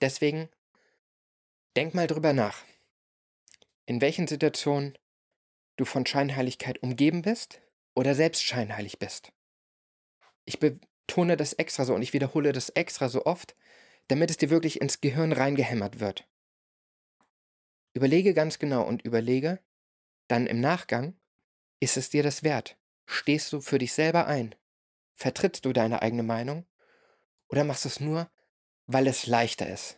Deswegen 0.01 0.49
denk 1.75 1.95
mal 1.95 2.05
drüber 2.05 2.33
nach, 2.33 2.63
in 3.87 4.01
welchen 4.01 4.27
Situationen 4.27 4.95
du 5.77 5.85
von 5.85 6.05
Scheinheiligkeit 6.05 6.83
umgeben 6.83 7.23
bist 7.23 7.59
oder 7.95 8.13
selbst 8.13 8.43
scheinheilig 8.43 8.99
bist. 8.99 9.31
Ich 10.45 10.59
betone 10.59 11.37
das 11.37 11.53
extra 11.53 11.85
so 11.85 11.93
und 11.93 12.01
ich 12.01 12.13
wiederhole 12.13 12.53
das 12.53 12.69
extra 12.69 13.09
so 13.09 13.25
oft, 13.25 13.55
damit 14.07 14.29
es 14.29 14.37
dir 14.37 14.49
wirklich 14.49 14.81
ins 14.81 15.01
Gehirn 15.01 15.33
reingehämmert 15.33 15.99
wird. 15.99 16.27
Überlege 17.93 18.33
ganz 18.33 18.59
genau 18.59 18.83
und 18.83 19.03
überlege, 19.03 19.59
dann 20.27 20.47
im 20.47 20.59
Nachgang, 20.59 21.15
ist 21.79 21.97
es 21.97 22.09
dir 22.09 22.23
das 22.23 22.43
wert? 22.43 22.77
Stehst 23.05 23.53
du 23.53 23.61
für 23.61 23.77
dich 23.77 23.93
selber 23.93 24.27
ein? 24.27 24.55
Vertrittst 25.15 25.65
du 25.65 25.73
deine 25.73 26.01
eigene 26.01 26.23
Meinung? 26.23 26.65
Oder 27.47 27.63
machst 27.63 27.85
du 27.85 27.89
es 27.89 27.99
nur, 27.99 28.29
weil 28.85 29.07
es 29.07 29.27
leichter 29.27 29.67
ist? 29.67 29.97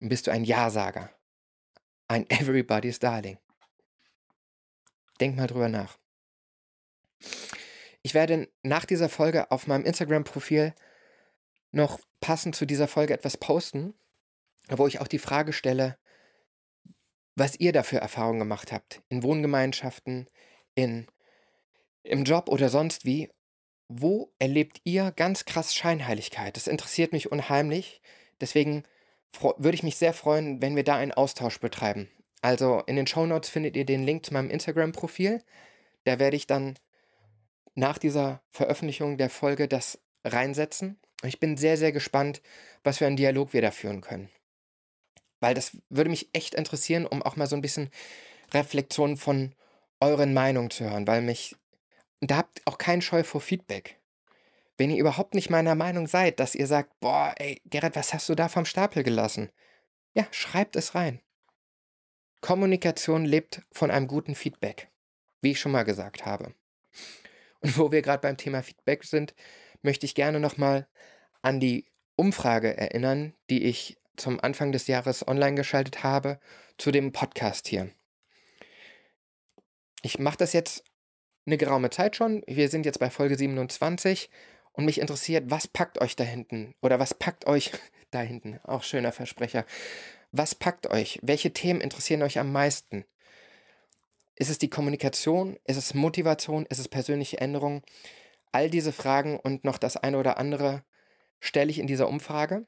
Und 0.00 0.08
bist 0.08 0.26
du 0.26 0.30
ein 0.30 0.44
Ja-Sager? 0.44 1.10
Ein 2.06 2.24
Everybody's 2.30 2.98
Darling? 2.98 3.38
Denk 5.20 5.36
mal 5.36 5.48
drüber 5.48 5.68
nach. 5.68 5.98
Ich 8.08 8.14
werde 8.14 8.48
nach 8.62 8.86
dieser 8.86 9.10
Folge 9.10 9.50
auf 9.50 9.66
meinem 9.66 9.84
Instagram-Profil 9.84 10.72
noch 11.72 12.00
passend 12.20 12.56
zu 12.56 12.64
dieser 12.64 12.88
Folge 12.88 13.12
etwas 13.12 13.36
posten, 13.36 13.92
wo 14.70 14.86
ich 14.86 15.02
auch 15.02 15.08
die 15.08 15.18
Frage 15.18 15.52
stelle, 15.52 15.98
was 17.34 17.60
ihr 17.60 17.70
dafür 17.70 17.98
Erfahrungen 17.98 18.38
gemacht 18.38 18.72
habt. 18.72 19.02
In 19.10 19.22
Wohngemeinschaften, 19.22 20.30
in, 20.74 21.06
im 22.02 22.24
Job 22.24 22.48
oder 22.48 22.70
sonst 22.70 23.04
wie. 23.04 23.30
Wo 23.88 24.32
erlebt 24.38 24.80
ihr 24.84 25.12
ganz 25.12 25.44
krass 25.44 25.74
Scheinheiligkeit? 25.74 26.56
Das 26.56 26.66
interessiert 26.66 27.12
mich 27.12 27.30
unheimlich. 27.30 28.00
Deswegen 28.40 28.84
würde 29.58 29.74
ich 29.74 29.82
mich 29.82 29.98
sehr 29.98 30.14
freuen, 30.14 30.62
wenn 30.62 30.76
wir 30.76 30.84
da 30.84 30.96
einen 30.96 31.12
Austausch 31.12 31.60
betreiben. 31.60 32.08
Also 32.40 32.80
in 32.86 32.96
den 32.96 33.06
Show 33.06 33.26
Notes 33.26 33.50
findet 33.50 33.76
ihr 33.76 33.84
den 33.84 34.02
Link 34.02 34.24
zu 34.24 34.32
meinem 34.32 34.48
Instagram-Profil. 34.48 35.44
Da 36.04 36.18
werde 36.18 36.36
ich 36.36 36.46
dann 36.46 36.78
nach 37.78 37.98
dieser 37.98 38.42
Veröffentlichung 38.50 39.18
der 39.18 39.30
Folge 39.30 39.68
das 39.68 40.00
reinsetzen. 40.24 40.98
Ich 41.22 41.38
bin 41.38 41.56
sehr, 41.56 41.76
sehr 41.76 41.92
gespannt, 41.92 42.42
was 42.82 42.98
für 42.98 43.06
einen 43.06 43.16
Dialog 43.16 43.52
wir 43.52 43.62
da 43.62 43.70
führen 43.70 44.00
können. 44.00 44.28
Weil 45.40 45.54
das 45.54 45.76
würde 45.88 46.10
mich 46.10 46.28
echt 46.32 46.54
interessieren, 46.54 47.06
um 47.06 47.22
auch 47.22 47.36
mal 47.36 47.46
so 47.46 47.54
ein 47.54 47.62
bisschen 47.62 47.90
Reflexion 48.52 49.16
von 49.16 49.54
euren 50.00 50.34
Meinungen 50.34 50.70
zu 50.70 50.84
hören, 50.84 51.06
weil 51.06 51.22
mich. 51.22 51.56
Da 52.20 52.38
habt 52.38 52.62
auch 52.64 52.78
keinen 52.78 53.00
Scheu 53.00 53.22
vor 53.22 53.40
Feedback. 53.40 54.00
Wenn 54.76 54.90
ihr 54.90 54.98
überhaupt 54.98 55.34
nicht 55.34 55.50
meiner 55.50 55.76
Meinung 55.76 56.08
seid, 56.08 56.40
dass 56.40 56.56
ihr 56.56 56.66
sagt, 56.66 56.98
boah, 56.98 57.32
ey, 57.38 57.60
Gerrit, 57.64 57.94
was 57.94 58.12
hast 58.12 58.28
du 58.28 58.34
da 58.34 58.48
vom 58.48 58.64
Stapel 58.64 59.04
gelassen? 59.04 59.52
Ja, 60.14 60.26
schreibt 60.32 60.74
es 60.74 60.96
rein. 60.96 61.20
Kommunikation 62.40 63.24
lebt 63.24 63.62
von 63.70 63.92
einem 63.92 64.08
guten 64.08 64.34
Feedback, 64.34 64.88
wie 65.42 65.52
ich 65.52 65.60
schon 65.60 65.70
mal 65.70 65.84
gesagt 65.84 66.26
habe. 66.26 66.54
Und 67.60 67.78
wo 67.78 67.92
wir 67.92 68.02
gerade 68.02 68.20
beim 68.20 68.36
Thema 68.36 68.62
Feedback 68.62 69.04
sind, 69.04 69.34
möchte 69.82 70.06
ich 70.06 70.14
gerne 70.14 70.40
nochmal 70.40 70.86
an 71.42 71.60
die 71.60 71.86
Umfrage 72.16 72.76
erinnern, 72.76 73.34
die 73.50 73.64
ich 73.64 73.98
zum 74.16 74.40
Anfang 74.40 74.72
des 74.72 74.86
Jahres 74.86 75.26
online 75.26 75.54
geschaltet 75.54 76.02
habe 76.02 76.40
zu 76.76 76.90
dem 76.90 77.12
Podcast 77.12 77.68
hier. 77.68 77.90
Ich 80.02 80.18
mache 80.18 80.38
das 80.38 80.52
jetzt 80.52 80.84
eine 81.46 81.56
geraume 81.56 81.90
Zeit 81.90 82.16
schon. 82.16 82.42
Wir 82.46 82.68
sind 82.68 82.86
jetzt 82.86 82.98
bei 82.98 83.10
Folge 83.10 83.36
27 83.36 84.30
und 84.72 84.84
mich 84.84 85.00
interessiert, 85.00 85.50
was 85.50 85.66
packt 85.66 86.00
euch 86.00 86.14
da 86.14 86.24
hinten? 86.24 86.74
Oder 86.82 86.98
was 86.98 87.14
packt 87.14 87.46
euch 87.46 87.72
da 88.10 88.20
hinten? 88.20 88.60
Auch 88.64 88.82
schöner 88.82 89.12
Versprecher. 89.12 89.64
Was 90.30 90.54
packt 90.54 90.88
euch? 90.88 91.18
Welche 91.22 91.52
Themen 91.52 91.80
interessieren 91.80 92.22
euch 92.22 92.38
am 92.38 92.52
meisten? 92.52 93.04
Ist 94.38 94.50
es 94.50 94.58
die 94.58 94.70
Kommunikation? 94.70 95.58
Ist 95.64 95.76
es 95.76 95.94
Motivation? 95.94 96.64
Ist 96.66 96.78
es 96.78 96.88
persönliche 96.88 97.40
Änderung? 97.40 97.82
All 98.52 98.70
diese 98.70 98.92
Fragen 98.92 99.38
und 99.38 99.64
noch 99.64 99.78
das 99.78 99.96
eine 99.96 100.16
oder 100.16 100.38
andere 100.38 100.84
stelle 101.40 101.70
ich 101.70 101.80
in 101.80 101.88
dieser 101.88 102.08
Umfrage. 102.08 102.64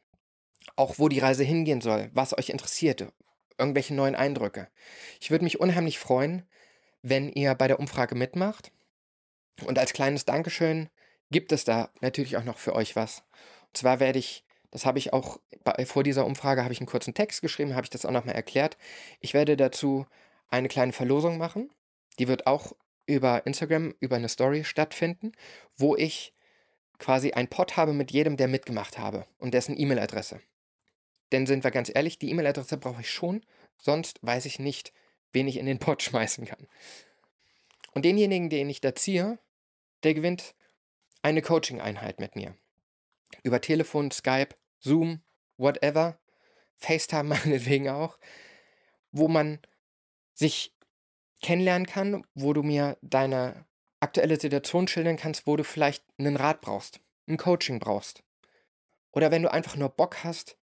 Auch 0.74 0.98
wo 0.98 1.09
die 1.09 1.20
Reise 1.20 1.44
hingehen 1.44 1.80
soll, 1.80 2.11
was 2.12 2.37
euch 2.37 2.50
interessiert, 2.50 3.12
irgendwelche 3.56 3.94
neuen 3.94 4.16
Eindrücke. 4.16 4.68
Ich 5.20 5.30
würde 5.30 5.44
mich 5.44 5.61
unheimlich 5.61 5.98
freuen, 5.98 6.42
wenn 7.02 7.30
ihr 7.30 7.54
bei 7.54 7.68
der 7.68 7.78
Umfrage 7.78 8.16
mitmacht. 8.16 8.72
Und 9.64 9.78
als 9.78 9.92
kleines 9.92 10.24
Dankeschön 10.24 10.90
gibt 11.30 11.52
es 11.52 11.64
da 11.64 11.90
natürlich 12.00 12.37
auch 12.37 12.44
noch 12.44 12.59
für 12.59 12.74
euch 12.74 12.96
was. 12.96 13.22
Und 13.68 13.76
zwar 13.76 14.00
werde 14.00 14.18
ich, 14.18 14.44
das 14.72 14.87
habe 14.87 14.98
ich 14.98 15.12
auch 15.12 15.38
bei, 15.62 15.87
vor 15.87 16.02
dieser 16.02 16.26
Umfrage, 16.26 16.64
habe 16.64 16.72
ich 16.72 16.80
einen 16.80 16.88
kurzen 16.88 17.14
Text 17.14 17.42
geschrieben, 17.42 17.74
habe 17.74 17.85
ich 17.85 17.90
das 17.90 18.04
auch 18.04 18.11
nochmal 18.11 18.35
erklärt. 18.35 18.76
Ich 19.20 19.35
werde 19.35 19.56
dazu 19.56 20.06
eine 20.50 20.68
kleine 20.68 20.92
Verlosung 20.92 21.38
machen. 21.38 21.70
Die 22.18 22.28
wird 22.28 22.46
auch 22.46 22.74
über 23.06 23.46
Instagram, 23.46 23.94
über 24.00 24.16
eine 24.16 24.28
Story 24.28 24.64
stattfinden, 24.64 25.32
wo 25.76 25.96
ich 25.96 26.34
quasi 26.98 27.32
ein 27.32 27.48
Pod 27.48 27.76
habe 27.76 27.92
mit 27.92 28.10
jedem, 28.10 28.36
der 28.36 28.48
mitgemacht 28.48 28.98
habe 28.98 29.26
und 29.38 29.54
dessen 29.54 29.78
E-Mail-Adresse. 29.78 30.40
Denn 31.32 31.46
sind 31.46 31.64
wir 31.64 31.70
ganz 31.70 31.90
ehrlich, 31.92 32.18
die 32.18 32.30
E-Mail-Adresse 32.30 32.76
brauche 32.76 33.00
ich 33.00 33.10
schon, 33.10 33.44
sonst 33.78 34.18
weiß 34.22 34.44
ich 34.44 34.58
nicht, 34.58 34.92
wen 35.32 35.48
ich 35.48 35.56
in 35.56 35.66
den 35.66 35.78
Pod 35.78 36.02
schmeißen 36.02 36.44
kann. 36.44 36.66
Und 37.92 38.04
denjenigen, 38.04 38.50
den 38.50 38.68
ich 38.68 38.80
da 38.80 38.94
ziehe, 38.94 39.38
der 40.02 40.14
gewinnt 40.14 40.54
eine 41.22 41.42
Coaching-Einheit 41.42 42.20
mit 42.20 42.36
mir. 42.36 42.54
Über 43.42 43.60
Telefon, 43.60 44.10
Skype, 44.10 44.54
Zoom, 44.78 45.22
whatever, 45.56 46.18
FaceTime 46.76 47.24
meinetwegen 47.44 47.88
auch, 47.88 48.18
wo 49.12 49.28
man 49.28 49.58
sich 50.40 50.74
kennenlernen 51.42 51.87
kann, 51.87 52.26
wo 52.35 52.53
du 52.55 52.62
mir 52.62 52.96
deine 53.03 53.66
aktuelle 54.00 54.40
Situation 54.40 54.88
schildern 54.88 55.16
kannst, 55.16 55.46
wo 55.46 55.57
du 55.57 55.64
vielleicht 55.64 56.03
einen 56.18 56.37
Rat 56.37 56.62
brauchst, 56.62 57.00
ein 57.29 57.37
Coaching 57.37 57.79
brauchst. 57.79 58.22
Oder 59.12 59.31
wenn 59.31 59.42
du 59.42 59.53
einfach 59.53 59.76
nur 59.76 59.90
Bock 59.90 60.24
hast, 60.24 60.57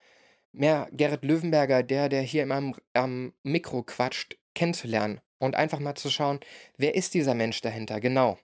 mehr 0.53 0.87
Gerrit 0.91 1.25
Löwenberger, 1.25 1.83
der, 1.83 2.07
der 2.07 2.21
hier 2.21 2.43
immer 2.43 2.55
am, 2.55 2.75
am 2.93 3.33
Mikro 3.43 3.83
quatscht, 3.83 4.37
kennenzulernen 4.53 5.19
und 5.39 5.55
einfach 5.55 5.79
mal 5.79 5.95
zu 5.95 6.09
schauen, 6.09 6.39
wer 6.77 6.95
ist 6.95 7.13
dieser 7.13 7.33
Mensch 7.33 7.59
dahinter, 7.59 7.99
genau. 7.99 8.39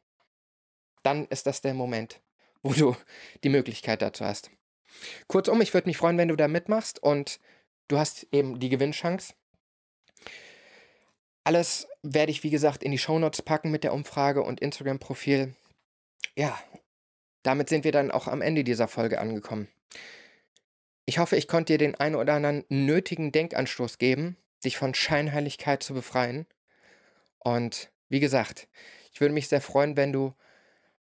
Dann 1.04 1.26
ist 1.28 1.48
das 1.48 1.62
der 1.62 1.74
Moment, 1.74 2.22
wo 2.62 2.74
du 2.74 2.96
die 3.46 3.50
Möglichkeit 3.50 4.02
dazu 4.02 4.26
hast. 4.26 4.52
Kurzum, 5.28 5.62
ich 5.62 5.74
würde 5.74 5.88
mich 5.88 5.96
freuen, 5.96 6.18
wenn 6.18 6.28
du 6.28 6.36
da 6.36 6.50
mitmachst 6.50 7.02
und 7.02 7.40
du 7.88 7.98
hast 7.98 8.28
eben 8.34 8.60
die 8.60 8.68
Gewinnchance. 8.68 9.34
Alles 11.44 11.88
werde 12.04 12.32
ich, 12.32 12.44
wie 12.44 12.50
gesagt, 12.50 12.84
in 12.84 12.92
die 12.92 12.98
Shownotes 12.98 13.42
packen 13.42 13.72
mit 13.72 13.84
der 13.84 13.94
Umfrage 13.94 14.44
und 14.44 14.60
Instagram-Profil. 14.60 15.56
Ja, 16.36 16.58
damit 17.44 17.70
sind 17.70 17.84
wir 17.84 17.92
dann 17.92 18.12
auch 18.12 18.28
am 18.28 18.42
Ende 18.42 18.64
dieser 18.64 18.88
Folge 18.88 19.20
angekommen. 19.20 19.68
Ich 21.06 21.18
hoffe, 21.18 21.36
ich 21.36 21.48
konnte 21.48 21.74
dir 21.74 21.80
den 21.80 21.96
einen 21.96 22.16
oder 22.16 22.34
anderen 22.34 22.64
nötigen 22.70 23.32
Denkanstoß 23.32 23.98
geben, 23.98 24.38
dich 24.64 24.78
von 24.78 24.94
Scheinheiligkeit 24.94 25.82
zu 25.82 25.94
befreien. 25.94 26.46
Und 27.40 27.92
wie 28.10 28.20
gesagt, 28.20 28.68
ich 29.12 29.20
würde 29.20 29.34
mich 29.34 29.48
sehr 29.48 29.62
freuen, 29.62 29.98
wenn 29.98 30.14
du 30.14 30.34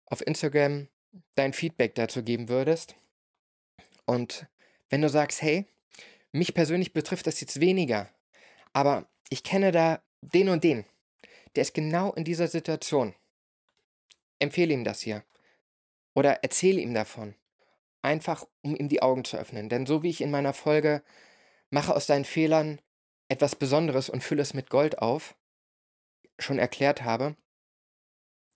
auf 0.05 0.25
Instagram 0.25 0.87
dein 1.35 1.53
Feedback 1.53 1.95
dazu 1.95 2.23
geben 2.23 2.49
würdest. 2.49 2.95
Und 4.05 4.47
wenn 4.89 5.01
du 5.01 5.09
sagst, 5.09 5.41
hey, 5.41 5.65
mich 6.31 6.53
persönlich 6.53 6.93
betrifft 6.93 7.27
das 7.27 7.41
jetzt 7.41 7.59
weniger, 7.59 8.09
aber 8.73 9.07
ich 9.29 9.43
kenne 9.43 9.71
da 9.71 10.01
den 10.21 10.49
und 10.49 10.63
den, 10.63 10.85
der 11.55 11.61
ist 11.61 11.73
genau 11.73 12.13
in 12.13 12.23
dieser 12.23 12.47
Situation. 12.47 13.15
Empfehle 14.39 14.73
ihm 14.73 14.83
das 14.83 15.01
hier. 15.01 15.23
Oder 16.13 16.43
erzähle 16.43 16.81
ihm 16.81 16.93
davon. 16.93 17.35
Einfach, 18.01 18.45
um 18.61 18.75
ihm 18.75 18.89
die 18.89 19.01
Augen 19.01 19.25
zu 19.25 19.37
öffnen. 19.37 19.69
Denn 19.69 19.85
so 19.85 20.03
wie 20.03 20.09
ich 20.09 20.21
in 20.21 20.31
meiner 20.31 20.53
Folge 20.53 21.03
mache 21.69 21.95
aus 21.95 22.05
deinen 22.05 22.25
Fehlern 22.25 22.79
etwas 23.27 23.55
Besonderes 23.55 24.09
und 24.09 24.23
fülle 24.23 24.41
es 24.41 24.53
mit 24.53 24.69
Gold 24.69 24.99
auf, 24.99 25.35
schon 26.39 26.57
erklärt 26.57 27.03
habe, 27.03 27.35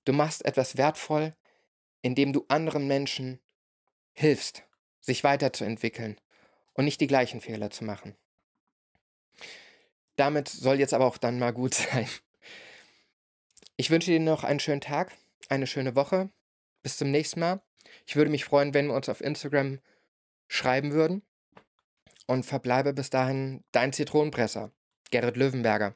du 0.05 0.13
machst 0.13 0.45
etwas 0.45 0.77
wertvoll, 0.77 1.35
indem 2.01 2.33
du 2.33 2.45
anderen 2.47 2.87
Menschen 2.87 3.39
hilfst, 4.13 4.63
sich 4.99 5.23
weiterzuentwickeln 5.23 6.19
und 6.73 6.85
nicht 6.85 7.01
die 7.01 7.07
gleichen 7.07 7.41
Fehler 7.41 7.69
zu 7.69 7.83
machen. 7.83 8.15
Damit 10.15 10.47
soll 10.49 10.79
jetzt 10.79 10.93
aber 10.93 11.05
auch 11.05 11.17
dann 11.17 11.39
mal 11.39 11.53
gut 11.53 11.73
sein. 11.73 12.07
Ich 13.75 13.89
wünsche 13.89 14.11
dir 14.11 14.19
noch 14.19 14.43
einen 14.43 14.59
schönen 14.59 14.81
Tag, 14.81 15.13
eine 15.49 15.67
schöne 15.67 15.95
Woche. 15.95 16.29
Bis 16.83 16.97
zum 16.97 17.11
nächsten 17.11 17.39
Mal. 17.39 17.61
Ich 18.05 18.15
würde 18.15 18.31
mich 18.31 18.45
freuen, 18.45 18.73
wenn 18.73 18.87
wir 18.87 18.95
uns 18.95 19.09
auf 19.09 19.21
Instagram 19.21 19.79
schreiben 20.47 20.91
würden. 20.91 21.23
Und 22.25 22.45
verbleibe 22.45 22.93
bis 22.93 23.09
dahin 23.09 23.63
dein 23.71 23.91
Zitronenpresser, 23.91 24.71
Gerrit 25.11 25.35
Löwenberger. 25.35 25.95